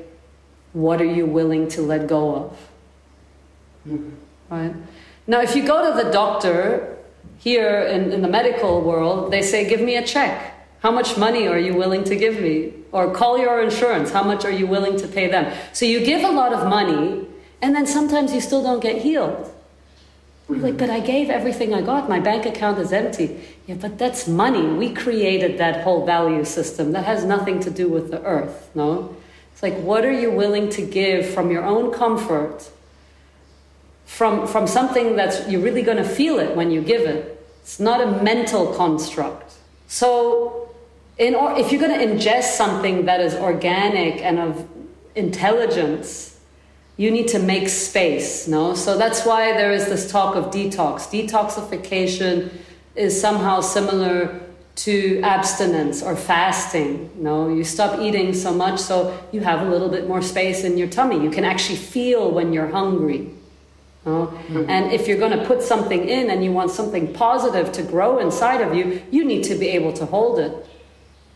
[0.72, 2.68] what are you willing to let go of?
[3.88, 4.10] Mm-hmm.
[4.50, 4.74] Right?
[5.26, 6.96] Now, if you go to the doctor
[7.38, 10.54] here in, in the medical world, they say, Give me a check.
[10.80, 12.72] How much money are you willing to give me?
[12.92, 14.10] Or call your insurance.
[14.10, 15.52] How much are you willing to pay them?
[15.72, 17.26] So you give a lot of money,
[17.62, 19.52] and then sometimes you still don't get healed.
[20.48, 20.62] Mm-hmm.
[20.62, 22.08] Like, but I gave everything I got.
[22.08, 23.40] My bank account is empty.
[23.66, 24.66] Yeah, but that's money.
[24.66, 26.92] We created that whole value system.
[26.92, 29.14] That has nothing to do with the earth, no?
[29.60, 32.70] It's like, what are you willing to give from your own comfort,
[34.06, 37.46] from, from something that's you're really going to feel it when you give it?
[37.60, 39.52] It's not a mental construct.
[39.86, 40.74] So,
[41.18, 44.66] in or, if you're going to ingest something that is organic and of
[45.14, 46.40] intelligence,
[46.96, 48.72] you need to make space, no?
[48.72, 51.10] So that's why there is this talk of detox.
[51.10, 52.50] Detoxification
[52.96, 54.40] is somehow similar
[54.76, 57.10] to abstinence or fasting.
[57.16, 60.64] You know, you stop eating so much so you have a little bit more space
[60.64, 61.22] in your tummy.
[61.22, 63.30] You can actually feel when you're hungry.
[64.06, 64.26] You know?
[64.26, 64.70] mm-hmm.
[64.70, 68.18] And if you're going to put something in and you want something positive to grow
[68.18, 70.66] inside of you, you need to be able to hold it.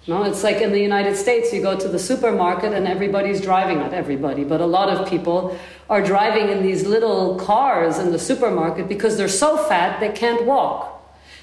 [0.06, 3.78] No, it's like in the United States, you go to the supermarket and everybody's driving,
[3.78, 5.58] not everybody, but a lot of people
[5.88, 10.44] are driving in these little cars in the supermarket because they're so fat they can't
[10.44, 10.93] walk.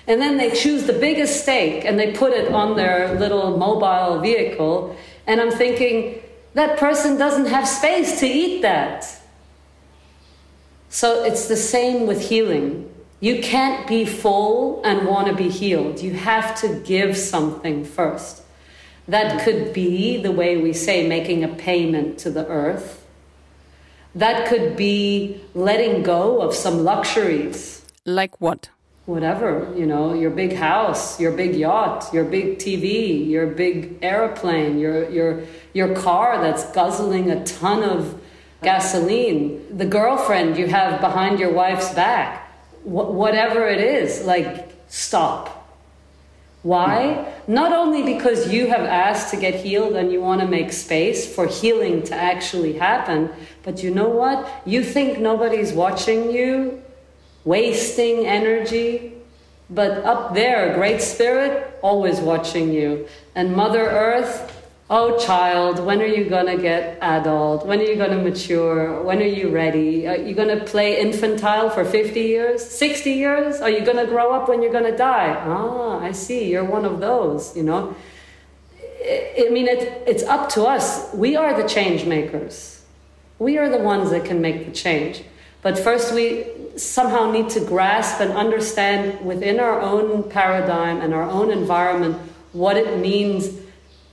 [0.08, 4.20] And then they choose the biggest steak and they put it on their little mobile
[4.20, 4.96] vehicle.
[5.28, 6.22] And I'm thinking,
[6.54, 9.08] that person doesn't have space to eat that.
[10.90, 12.92] So it's the same with healing.
[13.22, 16.02] You can't be full and want to be healed.
[16.02, 18.42] You have to give something first.
[19.08, 23.06] That could be the way we say making a payment to the earth.
[24.16, 27.86] That could be letting go of some luxuries.
[28.06, 28.70] Like what?
[29.12, 34.80] Whatever, you know, your big house, your big yacht, your big TV, your big airplane,
[34.80, 35.44] your, your,
[35.74, 38.22] your car that's guzzling a ton of
[38.64, 42.50] gasoline, the girlfriend you have behind your wife's back,
[42.84, 45.62] wh- whatever it is, like, stop.
[46.64, 47.34] Why?
[47.48, 51.36] Not only because you have asked to get healed and you want to make space
[51.36, 53.30] for healing to actually happen,
[53.64, 54.50] but you know what?
[54.66, 56.81] You think nobody's watching you,
[57.44, 59.14] wasting energy,
[59.70, 63.08] but up there, Great Spirit, always watching you.
[63.36, 64.62] And Mother Earth,
[64.94, 67.66] Oh, child, when are you going to get adult?
[67.66, 69.02] When are you going to mature?
[69.02, 70.06] When are you ready?
[70.06, 72.62] Are you going to play infantile for 50 years?
[72.70, 73.62] 60 years?
[73.62, 75.34] Are you going to grow up when you're going to die?
[75.48, 76.52] Ah, I see.
[76.52, 77.96] You're one of those, you know.
[78.82, 81.14] I mean, it, it's up to us.
[81.14, 82.84] We are the change makers.
[83.40, 85.24] We are the ones that can make the change.
[85.62, 86.46] But first, we
[86.76, 92.18] somehow need to grasp and understand within our own paradigm and our own environment
[92.54, 93.50] what it means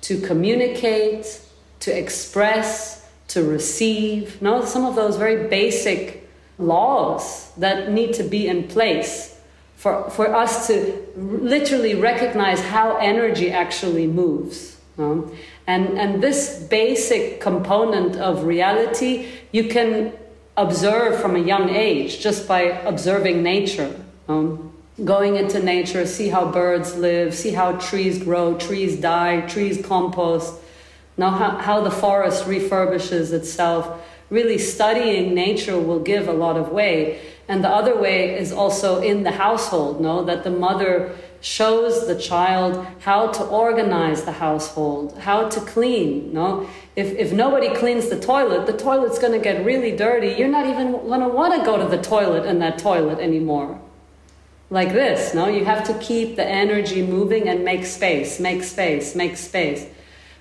[0.03, 1.41] to communicate,
[1.81, 4.41] to express, to receive.
[4.43, 6.29] No, some of those very basic
[6.59, 9.39] laws that need to be in place
[9.77, 14.77] for, for us to literally recognize how energy actually moves.
[14.99, 15.31] And,
[15.67, 20.13] and this basic component of reality you can
[20.59, 23.95] observe from a young age just by observing nature.
[24.27, 24.73] Um,
[25.05, 30.55] going into nature, see how birds live, see how trees grow, trees die, trees compost,
[31.17, 34.05] know how, how the forest refurbishes itself.
[34.31, 37.21] Really studying nature will give a lot of way.
[37.47, 40.25] And the other way is also in the household, no?
[40.25, 46.69] That the mother shows the child how to organize the household, how to clean, no?
[46.97, 50.35] If, if nobody cleans the toilet, the toilet's going to get really dirty.
[50.37, 53.81] You're not even going to want to go to the toilet in that toilet anymore.
[54.71, 55.49] Like this no?
[55.49, 59.87] You have to keep the energy moving and make space make space make space.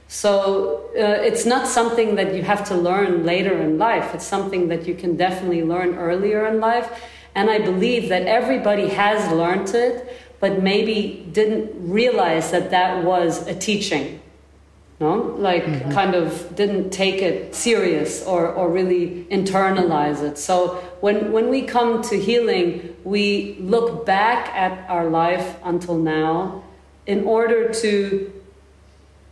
[0.10, 4.14] So uh, it's not something that you have to learn later in life.
[4.14, 7.04] It's something that you can definitely learn earlier in life.
[7.36, 9.96] And i believe that everybody has learned it
[10.40, 14.20] but maybe didn't realize that that was a teaching
[15.00, 15.14] no?
[15.38, 15.92] Like mm-hmm.
[15.92, 20.40] kind of didn't take it serious or, or really internalize it.
[20.40, 26.64] So when when we come to healing we look back at our life until now
[27.06, 28.34] in order to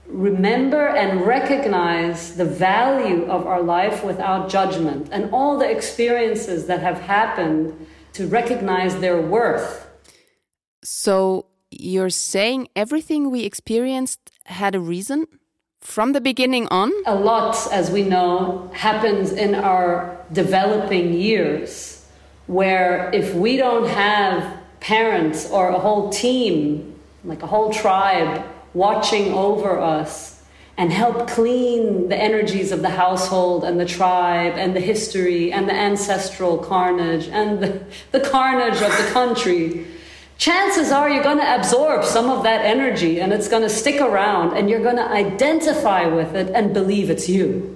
[0.07, 6.79] remember and recognize the value of our life without judgment and all the experiences that
[6.79, 9.87] have happened to recognize their worth
[10.85, 15.25] so you're saying everything we experienced had a reason
[15.81, 16.91] from the beginning on?
[17.05, 22.05] A lot, as we know, happens in our developing years,
[22.47, 29.33] where if we don't have parents or a whole team, like a whole tribe, watching
[29.33, 30.43] over us
[30.77, 35.69] and help clean the energies of the household and the tribe and the history and
[35.69, 37.81] the ancestral carnage and the,
[38.11, 39.87] the carnage of the country
[40.37, 44.01] chances are you're going to absorb some of that energy and it's going to stick
[44.01, 47.71] around and you're going to identify with it and believe it's you.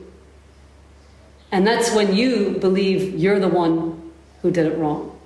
[1.51, 5.19] And that's when you believe you're the one who did it wrong.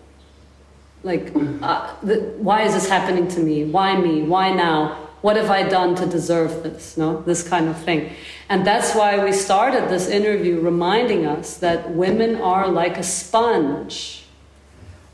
[1.04, 3.66] Like, uh, the, why is this happening to me?
[3.66, 4.22] Why me?
[4.22, 5.10] Why now?
[5.22, 6.98] What have I done to deserve this?
[6.98, 8.14] No, this kind of thing.
[8.48, 14.23] And that's why we started this interview reminding us that women are like a sponge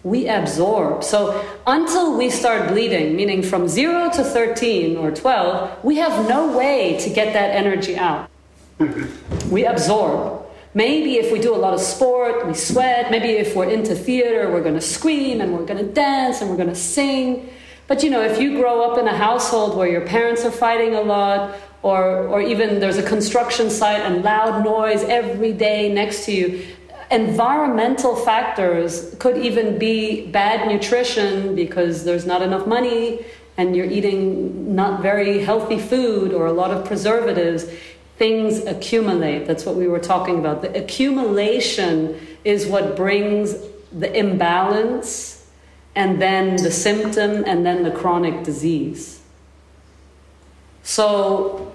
[0.04, 1.04] we absorb.
[1.04, 6.58] So until we start bleeding, meaning from 0 to 13 or 12, we have no
[6.58, 8.30] way to get that energy out.
[8.80, 9.50] Mm-hmm.
[9.50, 10.46] we absorb.
[10.74, 13.12] Maybe if we do a lot of sport, we sweat.
[13.12, 16.50] Maybe if we're into theater, we're going to scream and we're going to dance and
[16.50, 17.50] we're going to sing.
[17.88, 20.96] But you know, if you grow up in a household where your parents are fighting
[20.96, 26.26] a lot, or, or even there's a construction site and loud noise every day next
[26.26, 26.66] to you,
[27.12, 33.26] environmental factors could even be bad nutrition because there's not enough money
[33.58, 37.66] and you're eating not very healthy food or a lot of preservatives
[38.20, 39.48] things accumulate.
[39.48, 40.62] That's what we were talking about.
[40.62, 43.56] The accumulation is what brings
[43.94, 45.50] the imbalance
[45.96, 49.22] and then the symptom and then the chronic disease.
[50.84, 51.74] So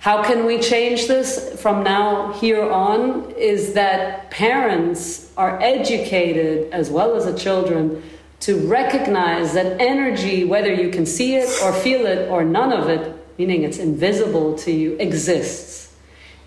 [0.00, 3.32] how can we change this from now here on?
[3.32, 8.02] Is that parents are educated as well as the children
[8.40, 12.88] to recognize that energy, whether you can see it or feel it or none of
[12.88, 15.94] it, meaning it's invisible to you, exists.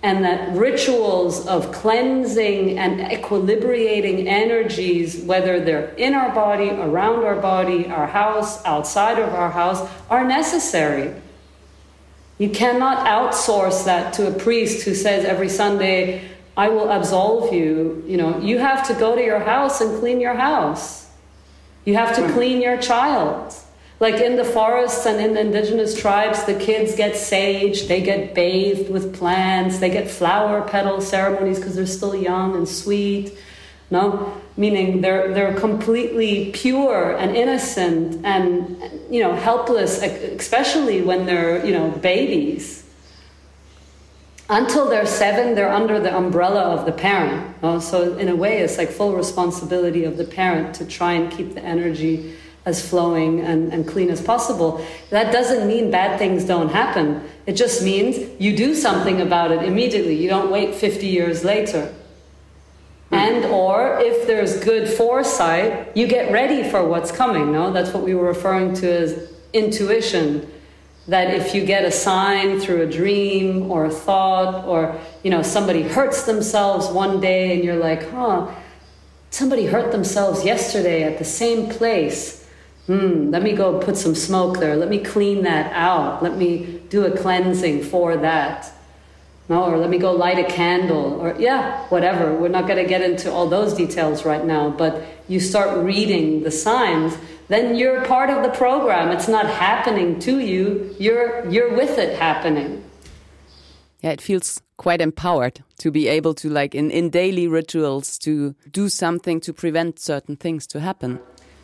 [0.02, 7.36] And that rituals of cleansing and equilibrating energies, whether they're in our body, around our
[7.36, 11.14] body, our house, outside of our house, are necessary.
[12.44, 16.28] You cannot outsource that to a priest who says every Sunday,
[16.58, 18.04] I will absolve you.
[18.06, 21.10] You know, you have to go to your house and clean your house.
[21.86, 22.34] You have to hmm.
[22.34, 23.56] clean your child.
[24.02, 28.36] Like in the forests and in the indigenous tribes, the kids get sage, they get
[28.36, 33.38] bathed with plants, they get flower petal ceremonies because they're still young and sweet.
[33.94, 41.64] No, meaning they're they're completely pure and innocent and you know helpless, especially when they're
[41.64, 42.84] you know babies.
[44.50, 47.62] Until they're seven, they're under the umbrella of the parent.
[47.62, 47.80] No?
[47.80, 51.54] So in a way, it's like full responsibility of the parent to try and keep
[51.54, 52.36] the energy
[52.66, 54.84] as flowing and, and clean as possible.
[55.12, 57.22] That doesn't mean bad things don't happen.
[57.46, 60.16] It just means you do something about it immediately.
[60.16, 61.94] You don't wait 50 years later.
[63.14, 67.72] And or if there's good foresight, you get ready for what's coming, no?
[67.72, 70.50] That's what we were referring to as intuition.
[71.08, 75.42] That if you get a sign through a dream or a thought or you know
[75.42, 78.50] somebody hurts themselves one day and you're like, huh,
[79.30, 82.48] somebody hurt themselves yesterday at the same place.
[82.88, 84.76] Hmm, let me go put some smoke there.
[84.76, 86.22] Let me clean that out.
[86.22, 88.72] Let me do a cleansing for that.
[89.50, 92.34] No, or let me go light a candle, or yeah, whatever.
[92.34, 96.44] We're not going to get into all those details right now, but you start reading
[96.44, 97.18] the signs,
[97.50, 99.12] then you're part of the program.
[99.12, 102.84] It's not happening to you, you're, you're with it happening.
[104.02, 108.56] Yeah, it feels quite empowered to be able to, like, in, in daily rituals, to
[108.72, 111.20] do something to prevent certain things to happen.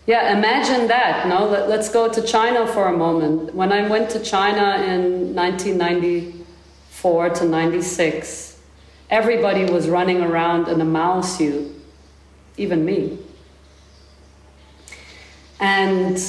[0.06, 1.28] Yeah, imagine that.
[1.28, 3.54] No, Let, us go to China for a moment.
[3.54, 6.46] When I went to China in 1990.
[7.00, 8.60] 4 to 96,
[9.10, 11.72] everybody was running around in a Mao suit,
[12.58, 13.18] even me.
[15.62, 16.22] And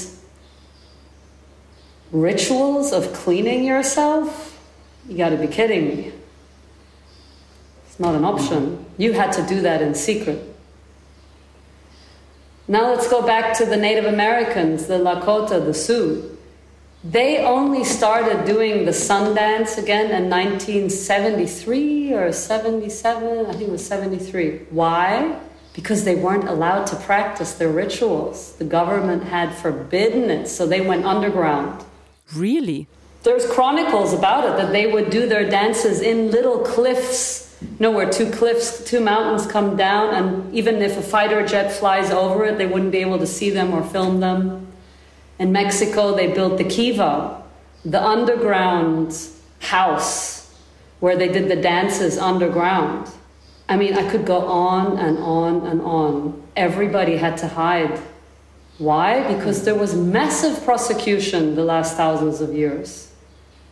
[2.12, 4.60] rituals of cleaning yourself?
[5.08, 6.12] You gotta be kidding me.
[7.86, 8.84] It's not an option.
[8.96, 10.40] You had to do that in secret.
[12.68, 16.38] Now let's go back to the Native Americans, the Lakota, the Sioux.
[17.02, 23.70] They only started doing the sun dance again in 1973 or 77, I think it
[23.70, 24.66] was 73.
[24.68, 25.40] Why?
[25.72, 28.54] Because they weren't allowed to practice their rituals.
[28.56, 31.82] The government had forbidden it, so they went underground.
[32.34, 32.86] Really?
[33.22, 37.92] There's chronicles about it that they would do their dances in little cliffs, you know,
[37.92, 42.44] where two cliffs, two mountains come down, and even if a fighter jet flies over
[42.44, 44.69] it, they wouldn't be able to see them or film them.
[45.40, 47.42] In Mexico, they built the Kiva,
[47.82, 49.18] the underground
[49.60, 50.54] house
[51.00, 53.08] where they did the dances underground.
[53.66, 56.42] I mean, I could go on and on and on.
[56.56, 57.98] Everybody had to hide.
[58.76, 59.34] Why?
[59.34, 63.10] Because there was massive prosecution the last thousands of years.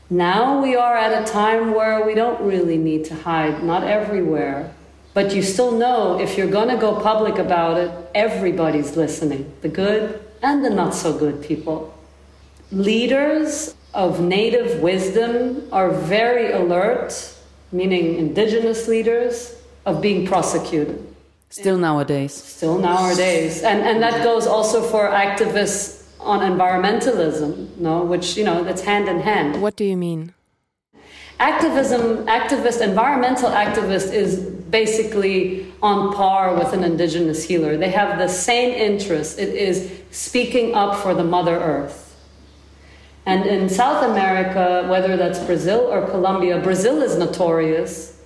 [0.09, 4.73] Now we are at a time where we don't really need to hide, not everywhere.
[5.13, 9.69] But you still know if you're going to go public about it, everybody's listening the
[9.69, 11.95] good and the not so good people.
[12.71, 17.35] Leaders of native wisdom are very alert,
[17.73, 21.05] meaning indigenous leaders, of being prosecuted.
[21.49, 22.35] Still nowadays.
[22.35, 23.63] Still nowadays.
[23.63, 29.09] And, and that goes also for activists on environmentalism, no, which, you know, that's hand
[29.09, 29.63] in hand.
[29.63, 30.35] What do you mean?
[31.41, 37.77] Activism, activist, environmental activist is basically on par with an indigenous healer.
[37.77, 39.39] They have the same interest.
[39.39, 42.05] It is speaking up for the Mother Earth.
[43.27, 48.21] And in South America, whether that's Brazil or Colombia, Brazil is notorious.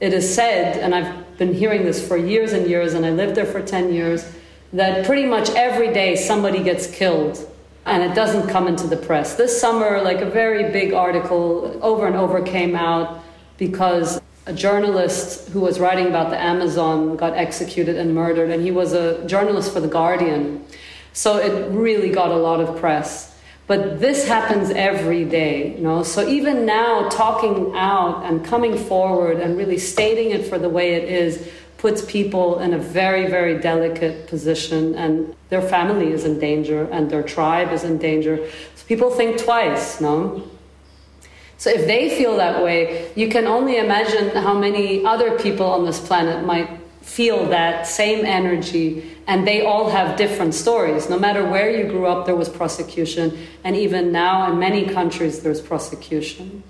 [0.00, 3.34] It is said, and I've been hearing this for years and years, and I lived
[3.34, 4.30] there for 10 years,
[4.72, 7.50] that pretty much every day somebody gets killed
[7.86, 9.34] and it doesn't come into the press.
[9.34, 13.22] This summer, like a very big article over and over came out
[13.58, 18.70] because a journalist who was writing about the Amazon got executed and murdered, and he
[18.70, 20.64] was a journalist for The Guardian.
[21.12, 23.34] So it really got a lot of press.
[23.66, 26.02] But this happens every day, you know.
[26.02, 30.94] So even now, talking out and coming forward and really stating it for the way
[30.94, 36.38] it is puts people in a very, very delicate position, and their family is in
[36.38, 38.36] danger, and their tribe is in danger.
[38.74, 40.50] So people think twice, you no?
[41.64, 45.86] So if they feel that way, you can only imagine how many other people on
[45.86, 46.68] this planet might
[47.00, 51.08] feel that same energy and they all have different stories.
[51.08, 55.40] No matter where you grew up there was prosecution and even now in many countries
[55.40, 56.62] there's prosecution.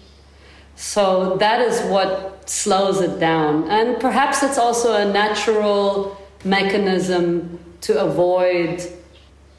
[0.77, 3.69] So that is what slows it down.
[3.69, 8.81] And perhaps it's also a natural mechanism to avoid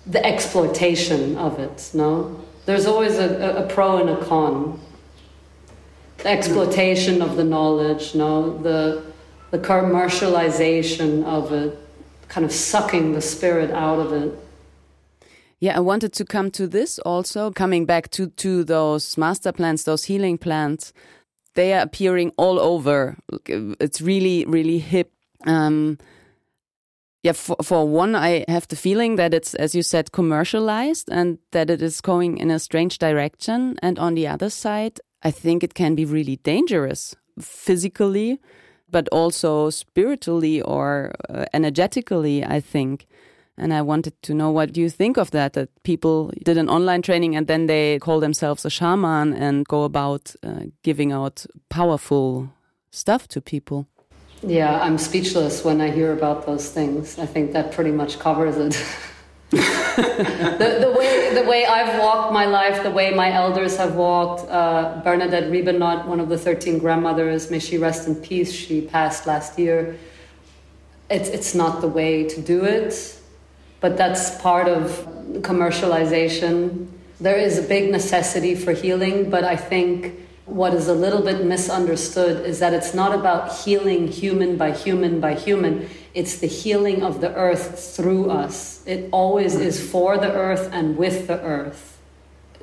[0.05, 2.39] the exploitation of it no?
[2.65, 4.79] There's always a, a pro and a con
[6.25, 9.03] the exploitation of the knowledge no the
[9.51, 11.77] the commercialization of it,
[12.27, 14.37] kind of sucking the spirit out of it.
[15.59, 19.83] Yeah, I wanted to come to this also, coming back to, to those master plans,
[19.83, 20.93] those healing plans.
[21.53, 23.17] They are appearing all over.
[23.47, 25.11] It's really, really hip.
[25.45, 25.97] Um,
[27.23, 31.39] yeah, for, for one, I have the feeling that it's, as you said, commercialized and
[31.51, 33.77] that it is going in a strange direction.
[33.81, 38.39] And on the other side, I think it can be really dangerous physically
[38.89, 43.07] but also spiritually or uh, energetically, I think.
[43.57, 45.53] And I wanted to know what you think of that?
[45.53, 49.83] That people did an online training and then they call themselves a shaman and go
[49.83, 52.49] about uh, giving out powerful
[52.91, 53.87] stuff to people.
[54.43, 57.17] Yeah, I'm speechless when I hear about those things.
[57.17, 58.75] I think that pretty much covers it.
[59.51, 64.49] the, the, way the way I've walked my life, the way my elders have walked.
[64.49, 68.51] Uh, Bernadette Rebienot, one of the thirteen grandmothers, may she rest in peace.
[68.51, 69.97] She passed last year.
[71.09, 73.19] It's it's not the way to do it,
[73.81, 75.07] but that's part of
[75.41, 76.87] commercialization.
[77.19, 81.43] There is a big necessity for healing, but I think what is a little bit
[81.43, 85.89] misunderstood is that it's not about healing human by human by human.
[86.13, 88.85] It's the healing of the earth through us.
[88.85, 91.97] It always is for the earth and with the earth.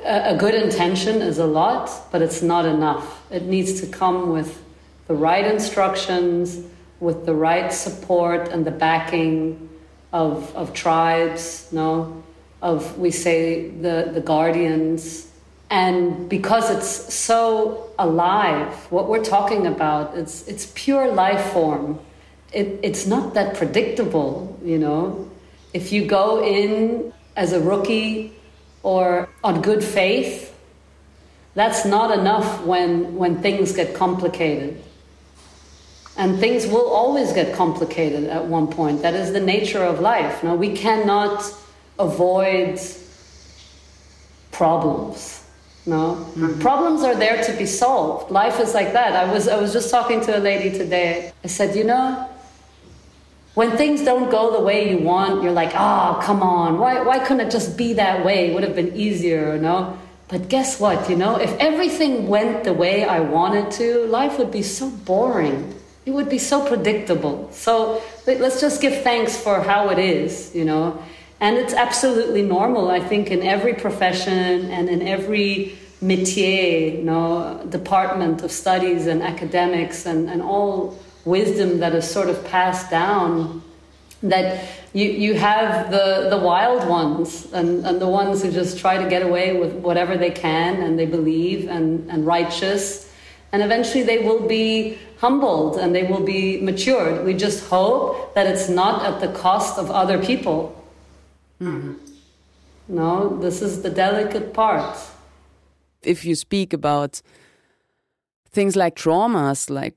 [0.04, 3.20] A, a good intention is a lot, but it's not enough.
[3.32, 4.62] It needs to come with
[5.08, 6.62] the right instructions,
[7.00, 9.68] with the right support and the backing
[10.12, 12.22] of, of tribes, no?
[12.62, 15.31] Of, we say, the, the guardians
[15.72, 21.98] and because it's so alive what we're talking about it's it's pure life form.
[22.52, 25.30] It, it's not that predictable you know?
[25.72, 28.34] If you go in as a rookie
[28.82, 30.54] or on good faith
[31.54, 34.82] that's not enough when when things get complicated.
[36.18, 39.00] And things will always get complicated at one point.
[39.00, 40.44] That is the nature of life.
[40.44, 41.50] No we cannot
[41.98, 42.78] avoid
[44.50, 45.41] problems
[45.84, 46.60] no, mm-hmm.
[46.60, 48.30] problems are there to be solved.
[48.30, 49.16] Life is like that.
[49.16, 51.32] I was I was just talking to a lady today.
[51.42, 52.28] I said, you know,
[53.54, 57.18] when things don't go the way you want, you're like, oh, come on, why why
[57.18, 58.50] couldn't it just be that way?
[58.50, 59.98] It would have been easier, you know.
[60.28, 61.10] But guess what?
[61.10, 65.74] You know, if everything went the way I wanted to, life would be so boring.
[66.06, 67.50] It would be so predictable.
[67.52, 71.02] So let's just give thanks for how it is, you know.
[71.42, 77.66] And it's absolutely normal, I think, in every profession and in every métier, you know,
[77.68, 83.60] department of studies and academics and, and all wisdom that is sort of passed down
[84.22, 88.96] that you, you have the, the wild ones and, and the ones who just try
[89.02, 93.12] to get away with whatever they can and they believe and, and righteous.
[93.50, 97.24] And eventually they will be humbled and they will be matured.
[97.24, 100.78] We just hope that it's not at the cost of other people.
[101.62, 101.92] Mm-hmm.
[102.88, 104.98] No, this is the delicate part.
[106.02, 107.22] If you speak about
[108.50, 109.94] things like traumas, like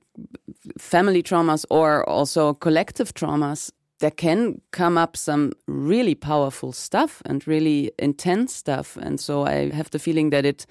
[0.78, 7.48] family traumas or also collective traumas, there can come up some really powerful stuff and
[7.48, 8.98] really intense stuff.
[8.98, 10.66] And so I have the feeling that it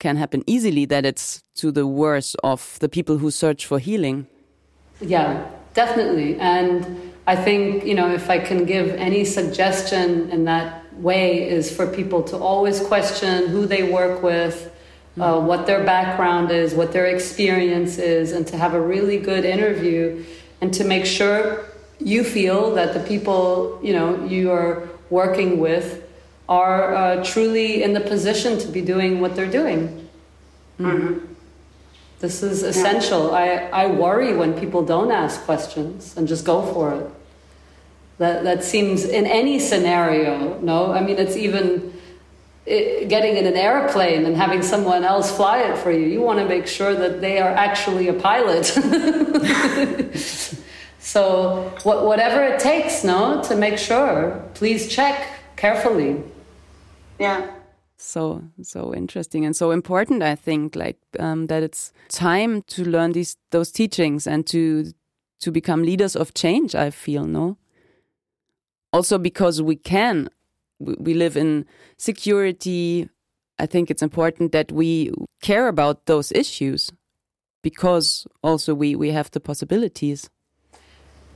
[0.00, 4.26] can happen easily, that it's to the worse of the people who search for healing.
[5.00, 6.36] Yeah, definitely.
[6.40, 11.74] And I think, you know, if I can give any suggestion in that way, is
[11.74, 14.72] for people to always question who they work with,
[15.18, 15.46] uh, mm-hmm.
[15.46, 20.24] what their background is, what their experience is, and to have a really good interview
[20.60, 21.64] and to make sure
[21.98, 26.04] you feel that the people, you know, you are working with
[26.48, 30.08] are uh, truly in the position to be doing what they're doing.
[30.78, 31.31] Mm-hmm.
[32.22, 33.34] This is essential.
[33.34, 37.10] I, I worry when people don't ask questions and just go for it.
[38.18, 40.92] That, that seems in any scenario, no?
[40.92, 41.92] I mean, it's even
[42.64, 46.06] it, getting in an airplane and having someone else fly it for you.
[46.06, 48.66] You want to make sure that they are actually a pilot.
[51.00, 56.22] so, what, whatever it takes, no, to make sure, please check carefully.
[57.18, 57.50] Yeah
[58.02, 63.12] so so interesting and so important i think like um, that it's time to learn
[63.12, 64.92] these those teachings and to
[65.42, 67.58] to become leaders of change, I feel, no?
[68.92, 70.28] Also because we can.
[70.78, 71.66] We live in
[71.98, 73.08] security.
[73.58, 75.12] I think it's important that we
[75.42, 76.90] care about those issues
[77.62, 80.30] because also we, we have the possibilities.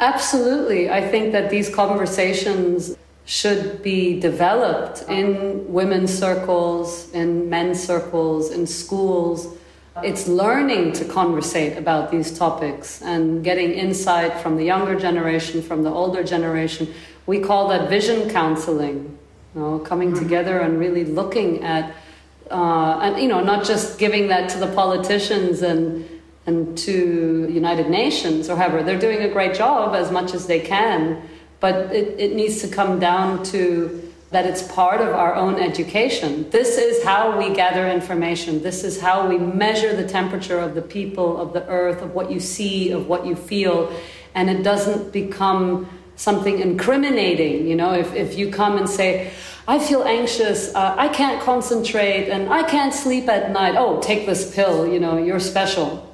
[0.00, 0.90] Absolutely.
[0.90, 2.96] I think that these conversations
[3.26, 9.56] should be developed in women's circles, in men's circles, in schools.
[10.02, 15.82] It's learning to conversate about these topics and getting insight from the younger generation, from
[15.82, 16.94] the older generation.
[17.26, 19.18] We call that vision counseling,
[19.54, 20.22] you know, coming mm-hmm.
[20.22, 21.96] together and really looking at,
[22.48, 26.08] uh, and you know, not just giving that to the politicians and
[26.46, 28.84] and to United Nations or however.
[28.84, 31.28] They're doing a great job as much as they can,
[31.60, 36.50] but it, it needs to come down to that it's part of our own education.
[36.50, 38.62] This is how we gather information.
[38.62, 42.30] This is how we measure the temperature of the people, of the earth, of what
[42.30, 43.92] you see, of what you feel.
[44.34, 47.66] And it doesn't become something incriminating.
[47.66, 49.30] You know, if, if you come and say,
[49.68, 53.74] I feel anxious, uh, I can't concentrate, and I can't sleep at night.
[53.76, 56.05] Oh, take this pill, you know, you're special.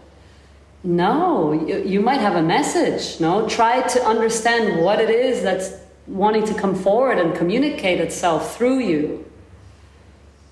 [0.84, 3.20] No, you, you might have a message.
[3.20, 5.74] No, try to understand what it is that's
[6.06, 9.24] wanting to come forward and communicate itself through you.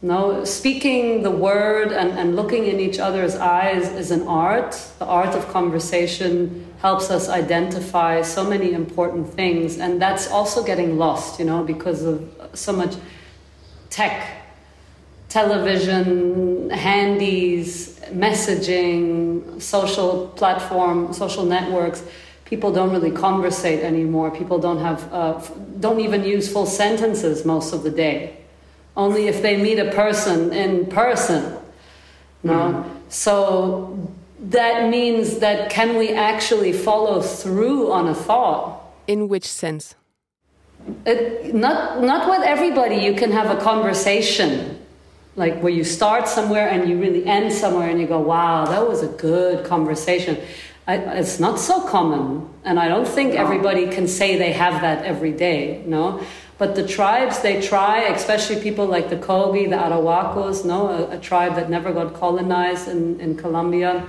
[0.02, 4.72] No, speaking the word and, and looking in each other's eyes is an art.
[4.98, 10.96] The art of conversation helps us identify so many important things, and that's also getting
[10.96, 12.94] lost, you know, because of so much
[13.90, 14.39] tech
[15.30, 22.02] television, handies, messaging, social platform, social networks,
[22.44, 24.30] people don't really conversate anymore.
[24.32, 25.40] People don't have, uh,
[25.78, 28.36] don't even use full sentences most of the day.
[28.96, 31.56] Only if they meet a person in person.
[32.42, 32.90] No, mm.
[33.08, 38.80] so that means that can we actually follow through on a thought?
[39.06, 39.94] In which sense?
[41.06, 42.96] It, not not with everybody.
[42.96, 44.79] You can have a conversation
[45.36, 48.86] like where you start somewhere and you really end somewhere and you go, wow, that
[48.86, 50.38] was a good conversation.
[50.86, 55.04] I, it's not so common, and I don't think everybody can say they have that
[55.04, 56.24] every day, no?
[56.58, 61.18] But the tribes, they try, especially people like the Kogi, the Arhuacos, no, a, a
[61.18, 64.06] tribe that never got colonized in, in Colombia.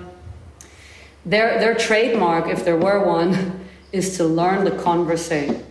[1.25, 3.59] Their, their trademark, if there were one,
[3.91, 5.61] is to learn to conversate,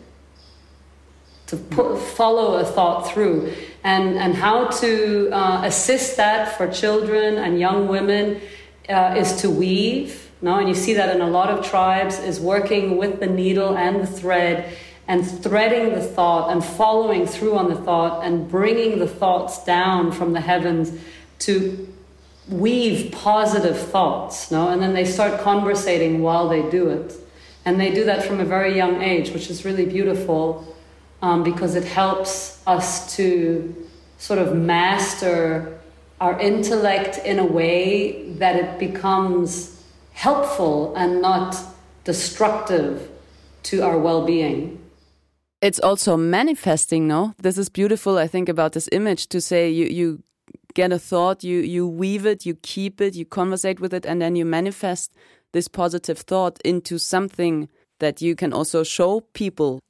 [1.48, 3.52] to put, follow a thought through
[3.82, 8.40] and, and how to uh, assist that for children and young women
[8.88, 10.30] uh, is to weave.
[10.42, 10.58] No?
[10.58, 14.00] And you see that in a lot of tribes, is working with the needle and
[14.00, 14.76] the thread
[15.08, 20.12] and threading the thought and following through on the thought and bringing the thoughts down
[20.12, 20.92] from the heavens
[21.40, 21.88] to
[22.48, 24.50] weave positive thoughts.
[24.50, 24.68] No?
[24.68, 27.14] And then they start conversating while they do it.
[27.64, 30.76] And they do that from a very young age, which is really beautiful
[31.22, 33.86] um, because it helps us to
[34.18, 35.78] sort of master
[36.20, 39.82] our intellect in a way that it becomes
[40.12, 41.56] helpful and not
[42.04, 43.08] destructive
[43.62, 44.78] to our well being.
[45.60, 47.34] It's also manifesting, no?
[47.38, 50.22] This is beautiful, I think, about this image to say you, you
[50.74, 54.22] get a thought, you, you weave it, you keep it, you conversate with it, and
[54.22, 55.12] then you manifest
[55.52, 57.68] this positive thought into something
[57.98, 59.80] that you can also show people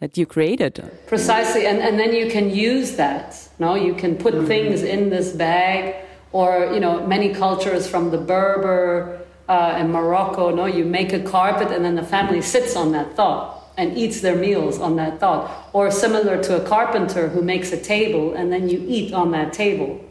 [0.00, 0.82] that you created.
[1.06, 3.48] Precisely, and, and then you can use that.
[3.58, 4.46] No, you can put mm-hmm.
[4.46, 5.94] things in this bag,
[6.32, 10.54] or you know, many cultures from the Berber uh, and Morocco.
[10.54, 14.20] No, you make a carpet, and then the family sits on that thought and eats
[14.20, 15.68] their meals on that thought.
[15.72, 19.52] Or similar to a carpenter who makes a table, and then you eat on that
[19.52, 20.04] table.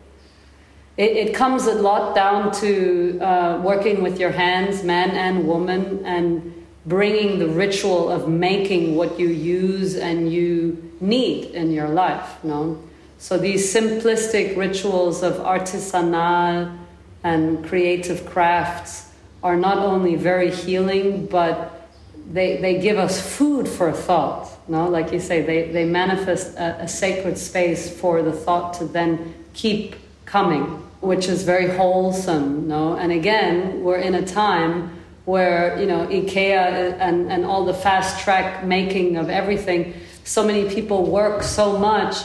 [0.98, 6.06] It, it comes a lot down to uh, working with your hands, man and woman,
[6.06, 12.44] and bringing the ritual of making what you use and you need in your life.
[12.44, 12.82] No?
[13.18, 16.78] So these simplistic rituals of artisanal
[17.24, 19.10] and creative crafts
[19.44, 21.88] are not only very healing, but
[22.32, 24.50] they, they give us food for thought.
[24.70, 28.86] No, like you say, they, they manifest a, a sacred space for the thought to
[28.86, 29.96] then keep
[30.26, 30.64] coming,
[31.02, 32.68] which is very wholesome.
[32.68, 34.99] No, and again, we're in a time
[35.30, 39.94] where you know IKEA and, and all the fast track making of everything,
[40.24, 42.16] so many people work so much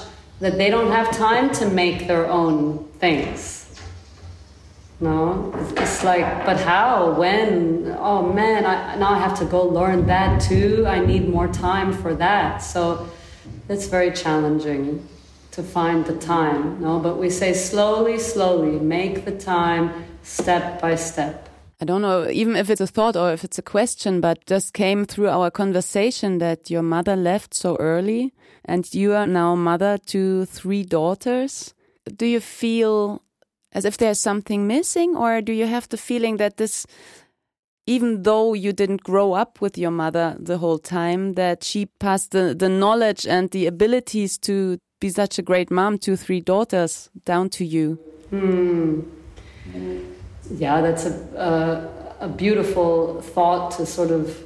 [0.41, 3.61] that they don't have time to make their own things.
[5.01, 7.13] No, it's like, but how?
[7.13, 7.95] When?
[7.99, 10.87] Oh man, I, now I have to go learn that too.
[10.87, 12.59] I need more time for that.
[12.59, 13.09] So
[13.69, 15.07] it's very challenging
[15.51, 16.81] to find the time.
[16.81, 21.54] No, but we say slowly, slowly, make the time, step by step.
[21.81, 24.75] I don't know even if it's a thought or if it's a question, but just
[24.75, 28.33] came through our conversation that your mother left so early
[28.65, 31.75] and you are now mother to three daughters.
[32.17, 33.23] Do you feel
[33.73, 36.87] as if there's something missing, or do you have the feeling that this,
[37.87, 42.31] even though you didn't grow up with your mother the whole time, that she passed
[42.31, 47.11] the, the knowledge and the abilities to be such a great mom to three daughters
[47.25, 47.99] down to you?
[48.31, 49.01] Hmm.
[50.51, 51.91] Yeah, that's a,
[52.21, 54.45] a, a beautiful thought to sort of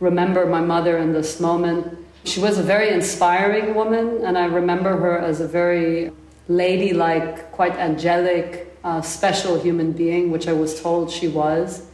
[0.00, 1.98] remember my mother in this moment.
[2.24, 6.10] She was a very inspiring woman, and I remember her as a very
[6.48, 11.86] ladylike, quite angelic, uh, special human being, which I was told she was.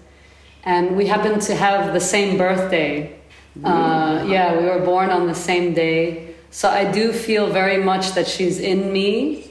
[0.64, 3.18] And we happened to have the same birthday.
[3.62, 6.34] Uh, yeah, we were born on the same day.
[6.50, 9.45] So I do feel very much that she's in me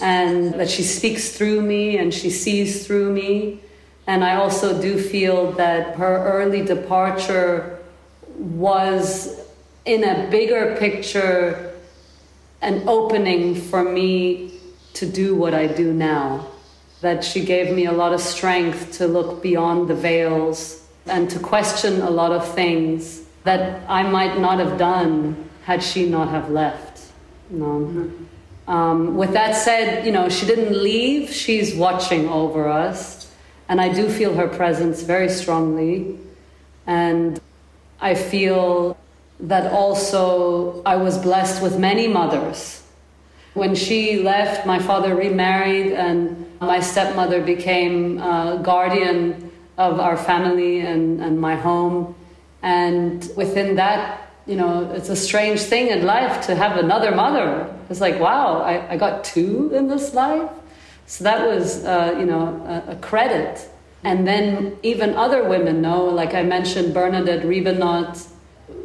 [0.00, 3.60] and that she speaks through me and she sees through me.
[4.06, 7.78] And I also do feel that her early departure
[8.36, 9.40] was,
[9.84, 11.74] in a bigger picture,
[12.60, 14.58] an opening for me
[14.94, 16.48] to do what I do now.
[17.00, 21.38] That she gave me a lot of strength to look beyond the veils and to
[21.38, 26.50] question a lot of things that I might not have done had she not have
[26.50, 27.02] left.
[27.50, 27.66] No.
[27.66, 28.24] Mm-hmm.
[28.72, 31.30] Um, with that said, you know, she didn't leave.
[31.30, 33.30] She's watching over us,
[33.68, 36.18] and I do feel her presence very strongly.
[36.86, 37.38] And
[38.00, 38.96] I feel
[39.40, 42.82] that also I was blessed with many mothers.
[43.52, 48.16] When she left, my father remarried, and my stepmother became
[48.62, 52.14] guardian of our family and, and my home.
[52.62, 57.72] And within that, you know, it's a strange thing in life to have another mother.
[57.88, 60.50] It's like, wow, I, I got two in this life.
[61.06, 63.68] So that was, uh, you know, a, a, credit.
[64.02, 68.28] And then even other women know, like I mentioned, Bernadette Rebienot,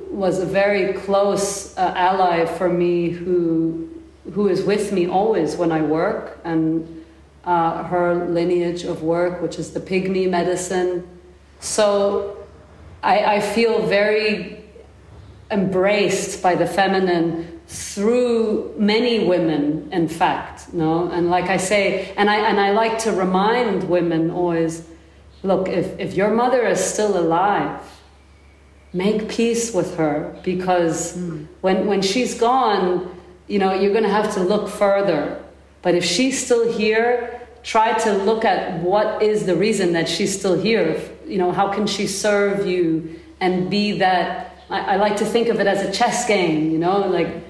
[0.09, 3.87] was a very close uh, ally for me who
[4.33, 7.05] who is with me always when I work and
[7.45, 11.07] uh, her lineage of work, which is the pygmy medicine.
[11.61, 12.45] So
[13.01, 14.56] I, I feel very
[15.49, 20.73] embraced by the feminine through many women, in fact.
[20.73, 24.87] No, and like I say, and I and I like to remind women always,
[25.43, 27.81] look, if if your mother is still alive
[28.93, 31.47] make peace with her because mm.
[31.61, 33.15] when, when she's gone,
[33.47, 35.43] you know, you're going to have to look further.
[35.81, 40.37] But if she's still here, try to look at what is the reason that she's
[40.37, 40.99] still here.
[41.25, 44.56] You know, how can she serve you and be that?
[44.69, 47.43] I, I like to think of it as a chess game, you know, like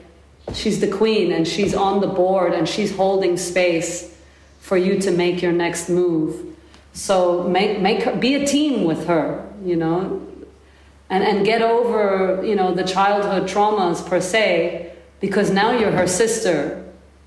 [0.54, 4.16] she's the queen and she's on the board and she's holding space
[4.60, 6.56] for you to make your next move.
[6.94, 10.28] So make, make her, be a team with her, you know,
[11.10, 16.08] and, and get over you know the childhood traumas per se because now you're her
[16.08, 16.84] sister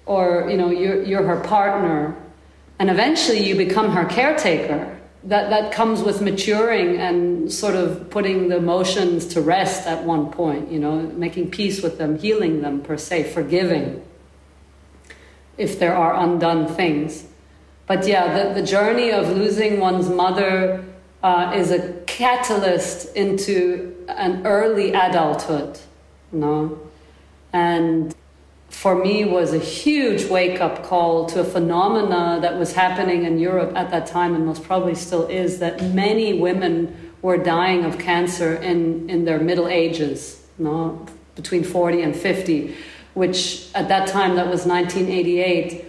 [0.06, 2.16] or you know you're, you're her partner.
[2.78, 8.48] And eventually you become her caretaker that that comes with maturing and sort of putting
[8.48, 12.80] the emotions to rest at one point you know making peace with them healing them
[12.80, 14.02] per se forgiving
[15.58, 17.26] if there are undone things
[17.86, 20.82] but yeah the, the journey of losing one's mother
[21.22, 25.78] uh, is a catalyst into an early adulthood,
[26.32, 26.78] you know?
[27.52, 28.14] And
[28.70, 33.76] for me was a huge wake-up call to a phenomena that was happening in Europe
[33.76, 38.54] at that time and most probably still is that many women were dying of cancer
[38.54, 42.74] in, in their middle ages, you know, between 40 and 50,
[43.14, 45.84] which at that time, that was 1988,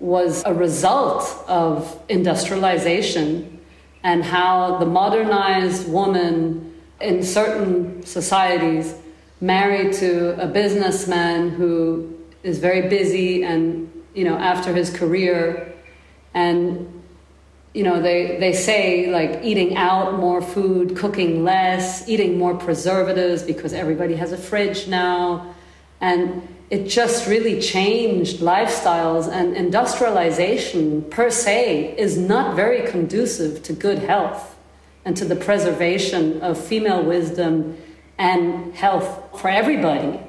[0.00, 3.60] was a result of industrialization
[4.02, 8.94] and how the modernized woman in certain societies
[9.40, 12.13] married to a businessman who
[12.44, 15.72] is very busy and you know after his career.
[16.34, 17.02] And
[17.72, 23.42] you know they, they say like eating out more food cooking less eating more preservatives
[23.42, 25.54] because everybody has a fridge now.
[26.00, 33.72] And it just really changed lifestyles and industrialization per se is not very conducive to
[33.72, 34.56] good health
[35.04, 37.76] and to the preservation of female wisdom
[38.18, 40.23] and health for everybody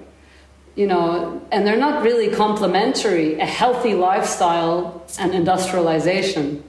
[0.76, 6.64] you know and they're not really complementary a healthy lifestyle and industrialization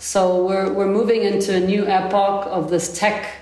[0.00, 3.34] so we're, we're moving into a new epoch of this tech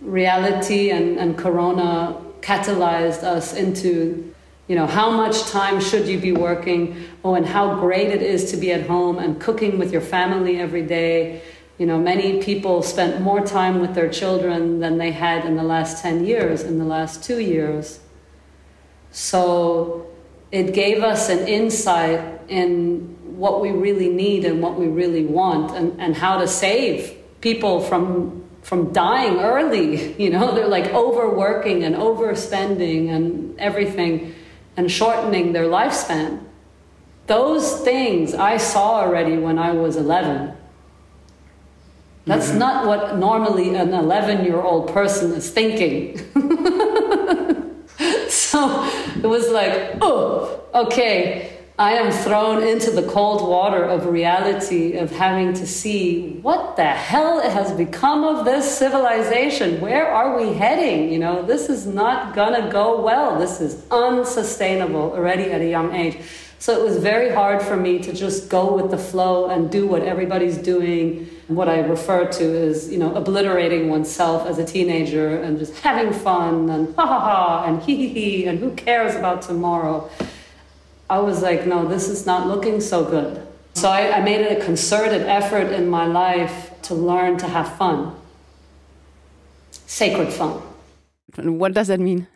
[0.00, 4.34] reality and, and corona catalyzed us into
[4.66, 7.04] you know, how much time should you be working?
[7.22, 10.58] Oh, and how great it is to be at home and cooking with your family
[10.58, 11.42] every day
[11.78, 15.64] You know, many people spent more time with their children than they had in the
[15.64, 17.98] last 10 years, in the last two years.
[19.14, 20.06] So
[20.50, 25.70] it gave us an insight in what we really need and what we really want
[25.76, 30.52] and, and how to save people from from dying early you know?
[30.52, 34.34] They're like overworking and overspending and everything
[34.76, 36.40] and shortening their lifespan.
[37.28, 40.56] Those things i saw already when i was 11
[42.26, 42.58] that's mm-hmm.
[42.58, 46.18] not what normally an 11 year old person is thinking
[48.50, 48.84] so
[49.16, 55.10] it was like oh okay I am thrown into the cold water of reality of
[55.10, 59.80] having to see what the hell has become of this civilization.
[59.80, 61.12] Where are we heading?
[61.12, 63.40] You know, this is not gonna go well.
[63.40, 66.18] This is unsustainable already at a young age.
[66.58, 69.86] So it was very hard for me to just go with the flow and do
[69.86, 71.28] what everybody's doing.
[71.48, 76.12] What I refer to is, you know, obliterating oneself as a teenager and just having
[76.12, 80.08] fun and ha ha ha and hee hee hee and who cares about tomorrow.
[81.10, 83.46] I was like, no, this is not looking so good.
[83.74, 87.76] So I, I made it a concerted effort in my life to learn to have
[87.76, 88.14] fun.
[89.86, 90.62] Sacred fun.
[91.36, 92.26] What does that mean?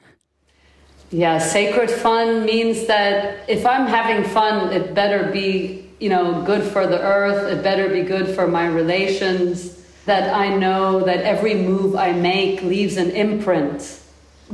[1.11, 6.63] Yeah, sacred fun means that if I'm having fun, it better be, you know, good
[6.63, 11.55] for the earth, it better be good for my relations, that I know that every
[11.55, 14.01] move I make leaves an imprint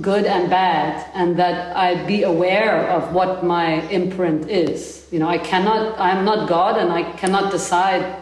[0.00, 5.06] good and bad, and that I be aware of what my imprint is.
[5.12, 8.16] You know, I cannot, I'm not God, and I cannot decide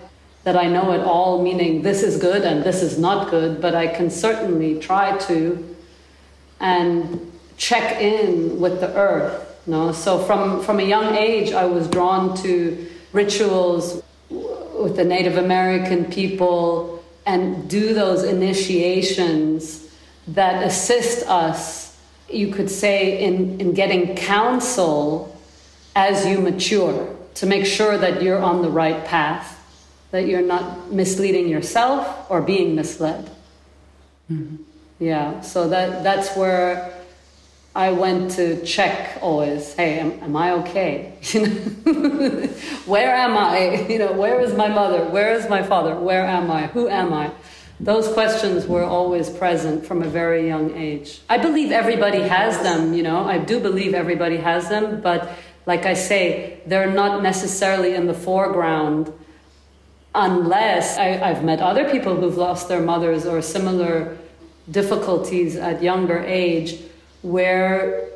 [0.44, 3.74] that I know it all, meaning this is good and this is not good, but
[3.74, 5.76] I can certainly try to.
[6.60, 9.62] And check in with the earth.
[9.66, 9.92] You know?
[9.92, 16.06] So from, from a young age, I was drawn to rituals with the Native American
[16.06, 19.88] people and do those initiations
[20.28, 21.96] that assist us,
[22.28, 25.36] you could say, in, in getting counsel
[25.94, 29.58] as you mature to make sure that you're on the right path,
[30.10, 33.30] that you're not misleading yourself or being misled.
[34.30, 34.56] Mm-hmm.
[34.98, 37.01] Yeah, so that, that's where
[37.74, 39.74] I went to check always.
[39.74, 41.16] Hey, am, am I okay?
[42.86, 43.86] where am I?
[43.88, 45.04] You know, where is my mother?
[45.04, 45.94] Where is my father?
[45.94, 46.66] Where am I?
[46.68, 47.30] Who am I?
[47.82, 51.20] those questions were always present from a very young age.
[51.28, 55.32] I believe everybody has them, you know, I do believe everybody has them, but
[55.66, 59.12] like I say, they're not necessarily in the foreground
[60.14, 64.16] unless I, have met other people who've lost their mothers or similar
[64.70, 66.78] difficulties at younger age
[67.22, 68.08] where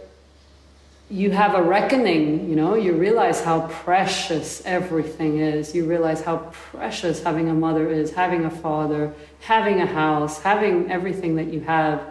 [1.09, 5.73] you have a reckoning, you know, you realize how precious everything is.
[5.75, 10.91] You realize how precious having a mother is, having a father, having a house, having
[10.91, 12.03] everything that you have,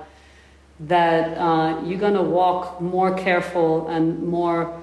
[0.79, 4.81] that uh, you're going to walk more careful and more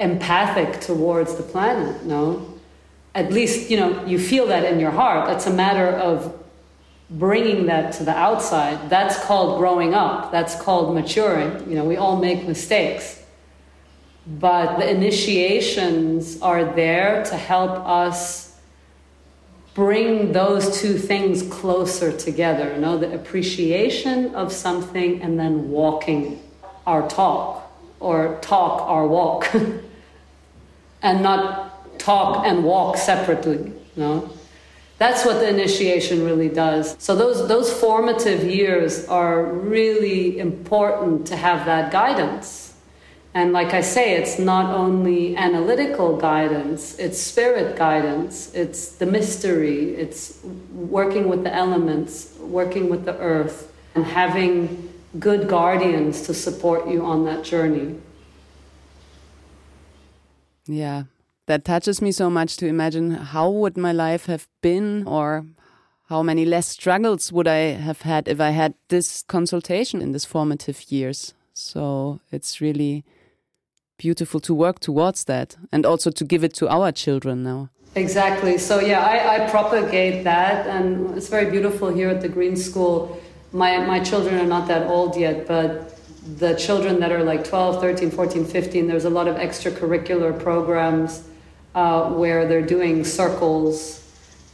[0.00, 2.54] empathic towards the planet, no?
[3.14, 5.30] At least, you know, you feel that in your heart.
[5.30, 6.35] It's a matter of
[7.10, 8.90] bringing that to the outside.
[8.90, 10.32] That's called growing up.
[10.32, 11.68] That's called maturing.
[11.68, 13.22] You know, we all make mistakes
[14.26, 18.58] but the initiations are there to help us
[19.74, 26.42] bring those two things closer together you know the appreciation of something and then walking
[26.86, 27.70] our talk
[28.00, 29.54] or talk our walk
[31.02, 34.30] and not talk and walk separately you know
[34.98, 36.96] that's what the initiation really does.
[36.98, 42.74] So those those formative years are really important to have that guidance.
[43.34, 49.94] And like I say, it's not only analytical guidance, it's spirit guidance, it's the mystery,
[49.94, 50.38] it's
[50.72, 57.04] working with the elements, working with the earth, and having good guardians to support you
[57.04, 57.98] on that journey.
[60.66, 61.04] Yeah,
[61.46, 65.46] that touches me so much to imagine how would my life have been or
[66.08, 70.24] how many less struggles would I have had if I had this consultation in these
[70.24, 71.34] formative years.
[71.52, 73.04] So it's really
[73.98, 77.70] beautiful to work towards that and also to give it to our children now.
[77.94, 78.58] Exactly.
[78.58, 83.18] So, yeah, I, I propagate that, and it's very beautiful here at the Green School.
[83.52, 85.98] My, my children are not that old yet, but
[86.38, 91.26] the children that are like 12, 13, 14, 15, there's a lot of extracurricular programs
[91.76, 94.02] uh, where they're doing circles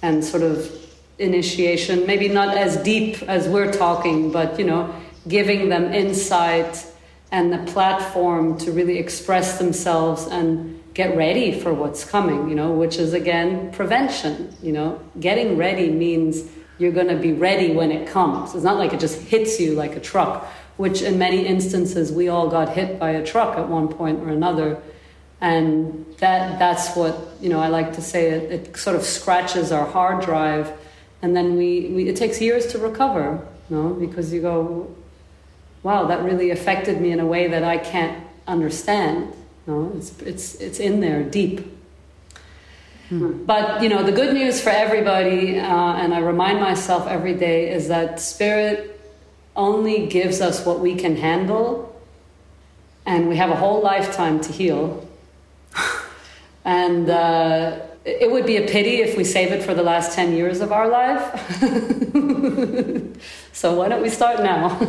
[0.03, 0.71] and sort of
[1.19, 4.93] initiation, maybe not as deep as we're talking, but you know,
[5.29, 6.85] giving them insight
[7.31, 12.73] and the platform to really express themselves and get ready for what's coming, you know,
[12.73, 15.01] which is again prevention, you know.
[15.21, 18.55] Getting ready means you're going to be ready when it comes.
[18.55, 20.45] It's not like it just hits you like a truck,
[20.77, 24.29] which in many instances we all got hit by a truck at one point or
[24.29, 24.83] another.
[25.43, 29.73] And that that's what, you know, I like to say it, it sort of scratches
[29.73, 30.73] our hard drive
[31.23, 33.41] and then we, we it takes years to recover,
[33.71, 34.93] you know, because you go,
[35.85, 39.33] wow, that really affected me in a way that I can't understand.
[39.69, 41.61] No, it's it's it's in there deep.
[43.09, 43.45] Hmm.
[43.45, 47.73] But you know, the good news for everybody, uh, and I remind myself every day,
[47.73, 49.01] is that spirit
[49.55, 51.95] only gives us what we can handle,
[53.07, 55.09] and we have a whole lifetime to heal.
[56.65, 60.33] And uh, it would be a pity if we save it for the last ten
[60.35, 61.23] years of our life.
[63.53, 64.81] so why don't we start now?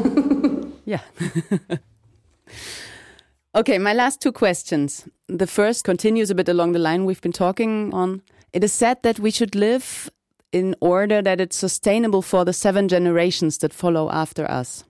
[0.85, 1.01] yeah.
[3.55, 5.07] Okay, my last two questions.
[5.27, 8.23] The first continues a bit along the line we've been talking on.
[8.51, 10.09] It is said that we should live
[10.51, 14.83] in order that it's sustainable for the seven generations that follow after us.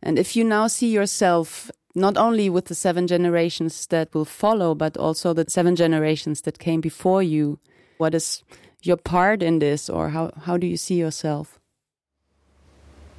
[0.00, 4.74] And if you now see yourself not only with the seven generations that will follow,
[4.74, 7.58] but also the seven generations that came before you,
[7.98, 8.42] what is
[8.82, 11.58] your part in this, or how, how do you see yourself?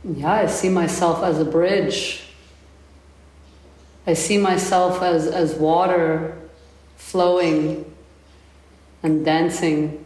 [0.04, 2.24] Yeah, I see myself as a bridge
[4.06, 6.38] I see myself as, as water
[6.98, 7.86] flowing
[9.02, 10.04] and dancing.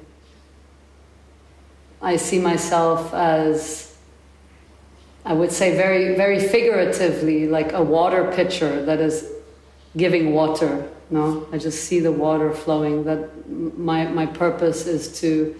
[1.99, 3.86] I see myself as,
[5.27, 9.29] I would say, very, very figuratively, like a water pitcher that is
[9.95, 10.89] giving water.
[11.09, 13.03] No, I just see the water flowing.
[13.03, 13.21] That
[13.77, 15.53] my my purpose is to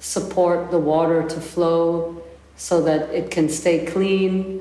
[0.00, 2.22] support the water to flow
[2.56, 4.60] so that it can stay clean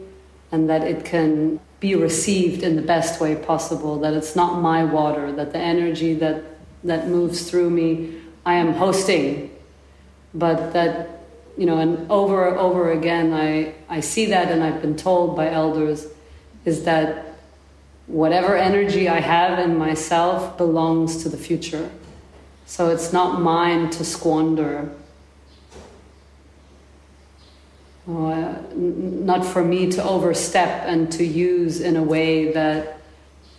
[0.51, 4.83] and that it can be received in the best way possible, that it's not my
[4.83, 6.43] water, that the energy that,
[6.83, 8.15] that moves through me,
[8.45, 9.55] I am hosting,
[10.33, 11.16] but that,
[11.57, 15.35] you know, and over and over again, I, I see that and I've been told
[15.35, 16.07] by elders
[16.65, 17.25] is that
[18.05, 21.89] whatever energy I have in myself belongs to the future.
[22.65, 24.91] So it's not mine to squander
[28.07, 33.01] uh, not for me to overstep and to use in a way that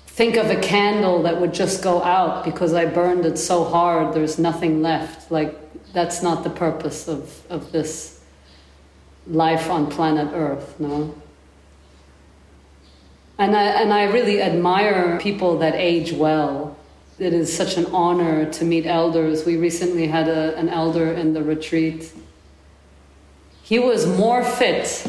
[0.07, 4.15] think of a candle that would just go out because I burned it so hard
[4.15, 5.55] there's nothing left like
[5.93, 8.21] that's not the purpose of, of this
[9.27, 11.15] life on planet earth no?
[13.39, 16.77] And I, and I really admire people that age well.
[17.21, 19.47] It is such an honor to meet elders.
[19.47, 22.13] We recently had a, an elder in the retreat.
[23.63, 25.07] He was more fit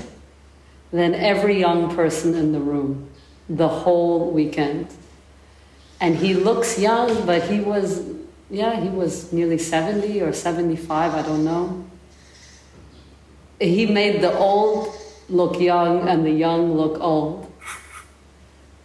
[0.91, 3.10] than every young person in the room
[3.49, 4.88] the whole weekend.
[5.99, 8.03] And he looks young, but he was,
[8.49, 11.85] yeah, he was nearly 70 or 75, I don't know.
[13.59, 14.95] He made the old
[15.27, 17.45] look young and the young look old.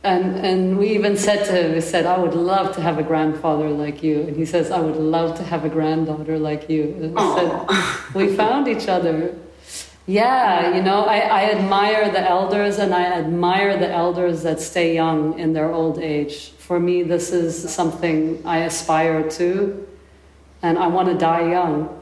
[0.03, 3.03] And, and we even said to him, we said, I would love to have a
[3.03, 4.21] grandfather like you.
[4.21, 6.83] And he says, I would love to have a granddaughter like you.
[7.01, 7.67] And we said,
[8.15, 9.35] we found each other.
[10.07, 14.95] Yeah, you know, I, I admire the elders and I admire the elders that stay
[14.95, 16.53] young in their old age.
[16.67, 19.87] For me, this is something I aspire to,
[20.63, 22.01] and I want to die young.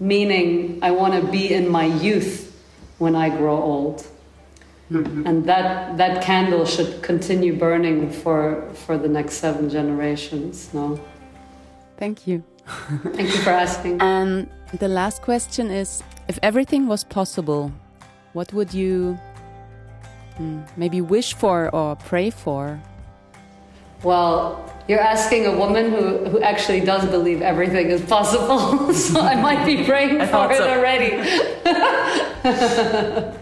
[0.00, 2.48] Meaning, I want to be in my youth
[2.96, 4.06] when I grow old.
[4.90, 5.26] Mm-hmm.
[5.26, 10.72] And that, that candle should continue burning for, for the next seven generations.
[10.72, 10.98] No?
[11.98, 12.42] Thank you.
[13.12, 14.00] Thank you for asking.
[14.00, 17.70] And the last question is if everything was possible,
[18.32, 19.18] what would you
[20.38, 22.80] hmm, maybe wish for or pray for?
[24.02, 29.34] Well, you're asking a woman who, who actually does believe everything is possible, so I
[29.34, 30.68] might be praying for it so.
[30.68, 31.16] already.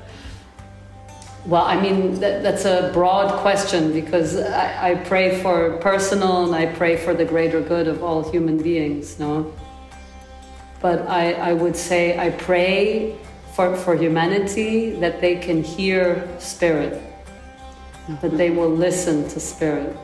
[1.47, 6.55] well, I mean, that, that's a broad question because I, I pray for personal and
[6.55, 9.55] I pray for the greater good of all human beings, no?
[10.81, 13.17] But I, I would say I pray
[13.55, 17.01] for, for humanity that they can hear spirit,
[18.21, 19.97] that they will listen to spirit,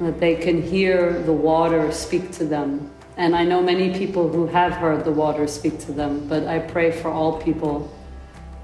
[0.00, 2.90] that they can hear the water speak to them.
[3.16, 6.58] And I know many people who have heard the water speak to them, but I
[6.58, 7.88] pray for all people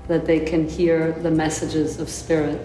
[0.08, 2.60] that they can hear the messages of spirit.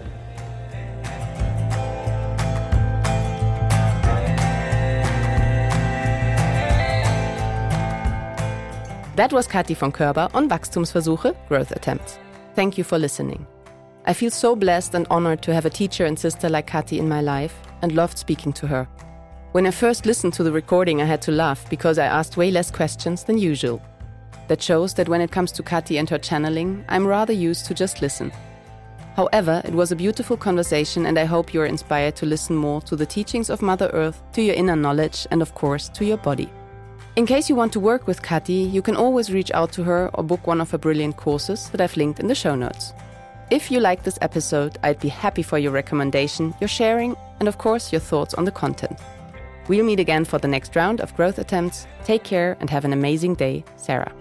[9.16, 12.20] That was Kathi von Körber on Wachstumsversuche, Growth Attempts.
[12.56, 13.48] Thank you for listening.
[14.06, 17.08] I feel so blessed and honored to have a teacher and sister like Kathi in
[17.08, 17.56] my life
[17.86, 18.88] and loved speaking to her.
[19.52, 22.50] When I first listened to the recording, I had to laugh because I asked way
[22.50, 23.80] less questions than usual.
[24.48, 27.76] That shows that when it comes to Kathi and her channeling, I'm rather used to
[27.76, 28.32] just listen.
[29.16, 32.82] However, it was a beautiful conversation, and I hope you are inspired to listen more
[32.82, 36.18] to the teachings of Mother Earth, to your inner knowledge, and of course, to your
[36.18, 36.50] body.
[37.16, 40.10] In case you want to work with Kathi, you can always reach out to her
[40.16, 42.94] or book one of her brilliant courses that I've linked in the show notes.
[43.52, 47.60] If you like this episode, I'd be happy for your recommendation, your sharing, and of
[47.60, 49.00] course, your thoughts on the content.
[49.68, 51.86] We'll meet again for the next round of growth attempts.
[52.06, 54.12] Take care and have an amazing day, Sarah.